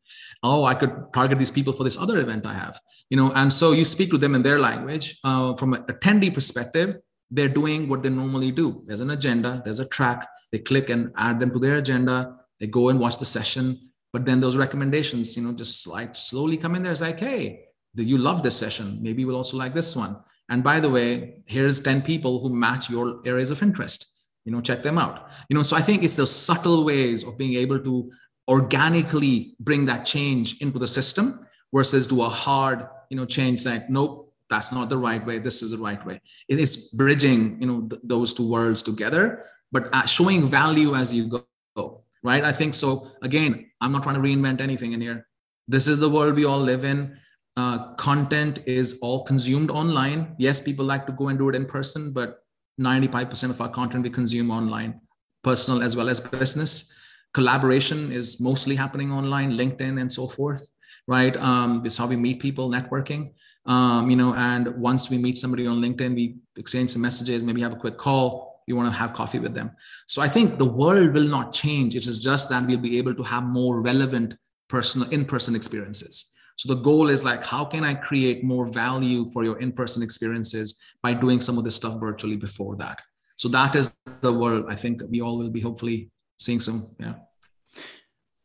Oh, 0.42 0.64
I 0.64 0.74
could 0.74 0.92
target 1.14 1.38
these 1.38 1.50
people 1.50 1.72
for 1.72 1.84
this 1.84 1.96
other 1.96 2.20
event 2.20 2.44
I 2.44 2.52
have, 2.52 2.78
you 3.08 3.16
know, 3.16 3.32
and 3.32 3.50
so 3.52 3.72
you 3.72 3.84
speak 3.84 4.10
to 4.10 4.18
them 4.18 4.34
in 4.34 4.42
their 4.42 4.60
language. 4.60 5.18
Uh, 5.24 5.54
from 5.56 5.72
an 5.72 5.82
attendee 5.84 6.32
perspective, 6.32 6.96
they're 7.30 7.48
doing 7.48 7.88
what 7.88 8.02
they 8.02 8.10
normally 8.10 8.50
do. 8.50 8.82
There's 8.86 9.00
an 9.00 9.10
agenda, 9.10 9.62
there's 9.64 9.78
a 9.78 9.88
track. 9.88 10.28
They 10.52 10.58
click 10.58 10.90
and 10.90 11.12
add 11.16 11.40
them 11.40 11.50
to 11.52 11.58
their 11.58 11.76
agenda. 11.76 12.36
They 12.60 12.66
go 12.66 12.90
and 12.90 13.00
watch 13.00 13.18
the 13.18 13.24
session. 13.24 13.90
But 14.12 14.26
then 14.26 14.40
those 14.40 14.56
recommendations, 14.56 15.36
you 15.36 15.42
know, 15.42 15.54
just 15.54 15.86
like 15.86 16.14
slowly 16.14 16.56
come 16.56 16.74
in 16.74 16.82
there. 16.82 16.92
It's 16.92 17.00
like, 17.00 17.18
hey, 17.18 17.65
you 18.04 18.18
love 18.18 18.42
this 18.42 18.56
session. 18.56 18.98
Maybe 19.02 19.22
you 19.22 19.26
will 19.26 19.36
also 19.36 19.56
like 19.56 19.74
this 19.74 19.96
one. 19.96 20.16
And 20.48 20.62
by 20.62 20.80
the 20.80 20.90
way 20.90 21.42
here's 21.46 21.80
10 21.80 22.02
people 22.02 22.40
who 22.40 22.48
match 22.48 22.88
your 22.90 23.20
areas 23.24 23.50
of 23.50 23.62
interest. 23.62 24.12
You 24.44 24.52
know 24.52 24.60
check 24.60 24.82
them 24.82 24.98
out. 24.98 25.30
You 25.48 25.56
know 25.56 25.62
so 25.62 25.76
i 25.76 25.80
think 25.80 26.04
it's 26.04 26.16
those 26.16 26.30
subtle 26.30 26.84
ways 26.84 27.24
of 27.24 27.36
being 27.36 27.54
able 27.54 27.80
to 27.80 28.10
organically 28.48 29.56
bring 29.58 29.86
that 29.86 30.04
change 30.04 30.60
into 30.60 30.78
the 30.78 30.86
system 30.86 31.46
versus 31.74 32.06
do 32.06 32.22
a 32.22 32.28
hard 32.28 32.86
you 33.10 33.16
know 33.16 33.26
change 33.26 33.64
that 33.64 33.90
nope 33.90 34.32
that's 34.48 34.72
not 34.72 34.88
the 34.88 34.96
right 34.96 35.26
way 35.26 35.40
this 35.40 35.62
is 35.62 35.72
the 35.72 35.78
right 35.78 36.04
way. 36.06 36.20
It 36.48 36.60
is 36.60 36.94
bridging 36.96 37.60
you 37.60 37.66
know 37.66 37.88
th- 37.88 38.02
those 38.04 38.32
two 38.32 38.48
worlds 38.48 38.82
together 38.82 39.46
but 39.72 39.92
uh, 39.92 40.06
showing 40.06 40.46
value 40.46 40.94
as 40.94 41.12
you 41.12 41.28
go 41.28 42.02
right? 42.22 42.44
I 42.44 42.52
think 42.52 42.74
so 42.74 43.08
again 43.22 43.70
i'm 43.80 43.92
not 43.92 44.02
trying 44.04 44.20
to 44.20 44.20
reinvent 44.20 44.60
anything 44.60 44.92
in 44.92 45.00
here. 45.00 45.26
This 45.66 45.88
is 45.88 45.98
the 45.98 46.08
world 46.08 46.36
we 46.36 46.44
all 46.44 46.60
live 46.60 46.84
in 46.84 47.18
uh, 47.56 47.94
content 47.94 48.60
is 48.66 48.98
all 49.00 49.24
consumed 49.24 49.70
online. 49.70 50.34
Yes, 50.38 50.60
people 50.60 50.84
like 50.84 51.06
to 51.06 51.12
go 51.12 51.28
and 51.28 51.38
do 51.38 51.48
it 51.48 51.54
in 51.54 51.64
person, 51.64 52.12
but 52.12 52.44
95% 52.80 53.50
of 53.50 53.60
our 53.60 53.70
content 53.70 54.02
we 54.02 54.10
consume 54.10 54.50
online, 54.50 55.00
personal 55.42 55.82
as 55.82 55.96
well 55.96 56.10
as 56.10 56.20
business. 56.20 56.94
Collaboration 57.32 58.12
is 58.12 58.40
mostly 58.40 58.76
happening 58.76 59.10
online, 59.10 59.52
LinkedIn 59.52 60.00
and 60.00 60.12
so 60.12 60.26
forth, 60.26 60.70
right? 61.06 61.34
Um, 61.36 61.82
this 61.82 61.94
is 61.94 61.98
how 61.98 62.06
we 62.06 62.16
meet 62.16 62.40
people, 62.40 62.70
networking. 62.70 63.32
Um, 63.64 64.10
you 64.10 64.16
know, 64.16 64.34
and 64.34 64.76
once 64.76 65.10
we 65.10 65.18
meet 65.18 65.38
somebody 65.38 65.66
on 65.66 65.80
LinkedIn, 65.80 66.14
we 66.14 66.36
exchange 66.56 66.90
some 66.90 67.02
messages, 67.02 67.42
maybe 67.42 67.62
have 67.62 67.72
a 67.72 67.76
quick 67.76 67.96
call. 67.96 68.62
You 68.66 68.76
want 68.76 68.92
to 68.92 68.98
have 68.98 69.12
coffee 69.12 69.38
with 69.38 69.54
them. 69.54 69.70
So 70.06 70.20
I 70.20 70.28
think 70.28 70.58
the 70.58 70.64
world 70.64 71.14
will 71.14 71.26
not 71.26 71.52
change. 71.52 71.94
It 71.94 72.06
is 72.06 72.22
just 72.22 72.50
that 72.50 72.66
we'll 72.66 72.78
be 72.78 72.98
able 72.98 73.14
to 73.14 73.22
have 73.22 73.44
more 73.44 73.80
relevant 73.80 74.36
personal 74.68 75.08
in-person 75.10 75.54
experiences 75.54 76.35
so 76.56 76.74
the 76.74 76.80
goal 76.80 77.08
is 77.10 77.24
like, 77.24 77.44
how 77.44 77.64
can 77.64 77.84
I 77.84 77.94
create 77.94 78.42
more 78.42 78.66
value 78.70 79.26
for 79.26 79.44
your 79.44 79.58
in-person 79.58 80.02
experiences 80.02 80.82
by 81.02 81.12
doing 81.12 81.40
some 81.40 81.58
of 81.58 81.64
this 81.64 81.76
stuff 81.76 82.00
virtually 82.00 82.36
before 82.36 82.76
that? 82.76 83.00
So 83.36 83.48
that 83.48 83.76
is 83.76 83.94
the 84.22 84.32
world 84.32 84.64
I 84.68 84.74
think 84.74 85.02
we 85.10 85.20
all 85.20 85.38
will 85.38 85.50
be 85.50 85.60
hopefully 85.60 86.10
seeing 86.38 86.60
soon. 86.60 86.82
Yeah. 86.98 87.14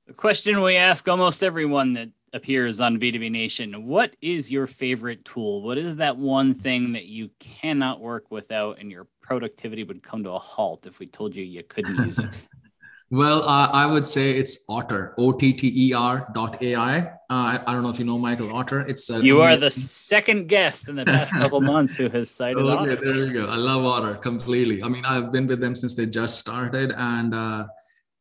A 0.10 0.14
question 0.14 0.62
we 0.62 0.76
ask 0.76 1.08
almost 1.08 1.42
everyone 1.42 1.94
that 1.94 2.10
appears 2.34 2.82
on 2.82 3.00
B2B 3.00 3.32
Nation. 3.32 3.86
What 3.88 4.16
is 4.22 4.52
your 4.52 4.68
favorite 4.68 5.24
tool? 5.24 5.62
What 5.62 5.78
is 5.78 5.98
that 5.98 6.18
one 6.18 6.54
thing 6.54 6.94
that 6.94 7.06
you 7.06 7.30
cannot 7.40 8.02
work 8.02 8.30
without 8.30 8.80
and 8.80 8.92
your 8.92 9.08
productivity 9.22 9.84
would 9.84 10.04
come 10.04 10.24
to 10.24 10.32
a 10.32 10.40
halt 10.40 10.86
if 10.86 11.00
we 11.00 11.08
told 11.08 11.36
you 11.36 11.44
you 11.44 11.64
couldn't 11.64 12.08
use 12.08 12.20
it? 12.20 12.42
well, 13.10 13.44
uh, 13.44 13.70
I 13.72 13.86
would 13.86 14.08
say 14.08 14.32
it's 14.32 14.66
Otter, 14.70 15.14
O 15.18 15.32
T 15.32 15.54
T 15.54 15.72
E 15.88 15.94
R 15.94 16.28
dot 16.34 16.62
AI. 16.62 17.14
Uh, 17.32 17.60
I, 17.66 17.72
don't 17.74 17.82
know 17.82 17.90
if 17.90 17.98
you 17.98 18.04
know 18.04 18.18
Michael 18.18 18.54
Otter. 18.54 18.82
It's 18.82 19.10
uh, 19.10 19.20
you 19.20 19.42
are 19.42 19.56
the 19.56 19.72
second 19.72 20.50
guest 20.50 20.90
in 20.90 20.98
the 20.98 21.06
past 21.06 21.32
couple 21.32 21.62
months 21.74 21.96
who 21.96 22.10
has 22.10 22.30
cited 22.30 22.58
okay, 22.58 22.92
Otter. 22.92 22.96
There 22.98 23.16
you 23.24 23.32
go. 23.32 23.46
I 23.46 23.56
love 23.56 23.86
Otter 23.86 24.16
completely. 24.16 24.84
I 24.84 24.90
mean, 24.90 25.06
I've 25.06 25.32
been 25.32 25.48
with 25.48 25.62
them 25.62 25.74
since 25.74 25.96
they 25.96 26.08
just 26.08 26.40
started, 26.40 26.92
and 26.98 27.34
uh, 27.34 27.68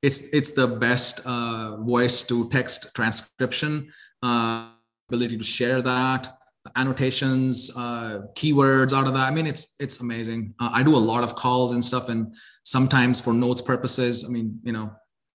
it's 0.00 0.32
it's 0.32 0.52
the 0.52 0.66
best 0.66 1.22
uh, 1.26 1.76
voice 1.78 2.22
to 2.24 2.48
text 2.50 2.94
transcription 2.94 3.92
uh, 4.22 4.68
ability 5.08 5.36
to 5.36 5.44
share 5.44 5.82
that 5.82 6.36
annotations 6.76 7.70
uh, 7.76 8.20
keywords 8.34 8.92
out 8.92 9.06
of 9.06 9.14
that 9.14 9.26
i 9.26 9.30
mean 9.30 9.46
it's 9.46 9.76
it's 9.80 10.00
amazing 10.00 10.54
uh, 10.60 10.70
i 10.72 10.82
do 10.82 10.94
a 10.94 11.04
lot 11.12 11.24
of 11.24 11.34
calls 11.34 11.72
and 11.72 11.82
stuff 11.82 12.08
and 12.10 12.34
sometimes 12.64 13.20
for 13.20 13.32
notes 13.32 13.62
purposes 13.62 14.24
i 14.26 14.28
mean 14.28 14.58
you 14.62 14.72
know 14.72 14.90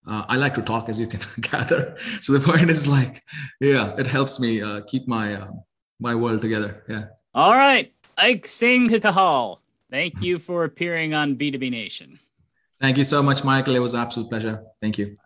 uh, 0.07 0.25
i 0.29 0.35
like 0.37 0.53
to 0.53 0.61
talk 0.61 0.89
as 0.89 0.99
you 0.99 1.07
can 1.07 1.19
gather. 1.41 1.95
So 2.21 2.33
the 2.33 2.39
point 2.39 2.69
is 2.69 2.87
like 2.87 3.23
yeah 3.59 3.95
it 3.97 4.07
helps 4.07 4.39
me 4.39 4.61
uh, 4.61 4.81
keep 4.81 5.07
my 5.07 5.35
uh, 5.35 5.51
my 5.99 6.15
world 6.15 6.41
together. 6.41 6.83
Yeah. 6.87 7.05
All 7.33 7.55
right. 7.55 7.93
Ike 8.17 8.47
singh 8.47 8.89
Kehal 8.89 9.59
thank 9.91 10.21
you 10.21 10.39
for 10.39 10.63
appearing 10.63 11.13
on 11.13 11.35
b2b 11.35 11.69
nation. 11.71 12.19
Thank 12.81 12.97
you 12.97 13.03
so 13.03 13.23
much 13.23 13.43
michael. 13.43 13.75
It 13.75 13.79
was 13.79 13.93
an 13.93 14.01
absolute 14.01 14.29
pleasure. 14.29 14.63
Thank 14.81 14.97
you. 14.97 15.17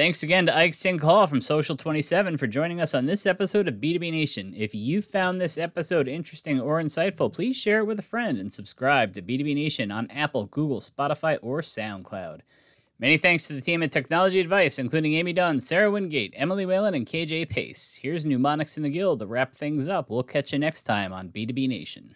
Thanks 0.00 0.22
again 0.22 0.46
to 0.46 0.56
Ike 0.56 0.72
Singh 0.72 0.98
Kehal 0.98 1.28
from 1.28 1.42
Social 1.42 1.76
27 1.76 2.38
for 2.38 2.46
joining 2.46 2.80
us 2.80 2.94
on 2.94 3.04
this 3.04 3.26
episode 3.26 3.68
of 3.68 3.74
B2B 3.74 4.10
Nation. 4.10 4.54
If 4.56 4.74
you 4.74 5.02
found 5.02 5.38
this 5.38 5.58
episode 5.58 6.08
interesting 6.08 6.58
or 6.58 6.80
insightful, 6.80 7.30
please 7.30 7.54
share 7.54 7.80
it 7.80 7.84
with 7.84 7.98
a 7.98 8.02
friend 8.02 8.38
and 8.38 8.50
subscribe 8.50 9.12
to 9.12 9.20
B2B 9.20 9.54
Nation 9.54 9.90
on 9.90 10.10
Apple, 10.10 10.46
Google, 10.46 10.80
Spotify, 10.80 11.38
or 11.42 11.60
SoundCloud. 11.60 12.40
Many 13.00 13.16
thanks 13.16 13.46
to 13.46 13.54
the 13.54 13.62
team 13.62 13.82
at 13.82 13.90
Technology 13.90 14.40
Advice, 14.40 14.78
including 14.78 15.14
Amy 15.14 15.32
Dunn, 15.32 15.58
Sarah 15.60 15.90
Wingate, 15.90 16.34
Emily 16.36 16.66
Whalen, 16.66 16.92
and 16.92 17.06
KJ 17.06 17.48
Pace. 17.48 17.98
Here's 18.02 18.26
Mnemonics 18.26 18.76
in 18.76 18.82
the 18.82 18.90
Guild 18.90 19.20
to 19.20 19.26
wrap 19.26 19.54
things 19.54 19.88
up. 19.88 20.10
We'll 20.10 20.22
catch 20.22 20.52
you 20.52 20.58
next 20.58 20.82
time 20.82 21.10
on 21.10 21.30
B2B 21.30 21.66
Nation. 21.66 22.14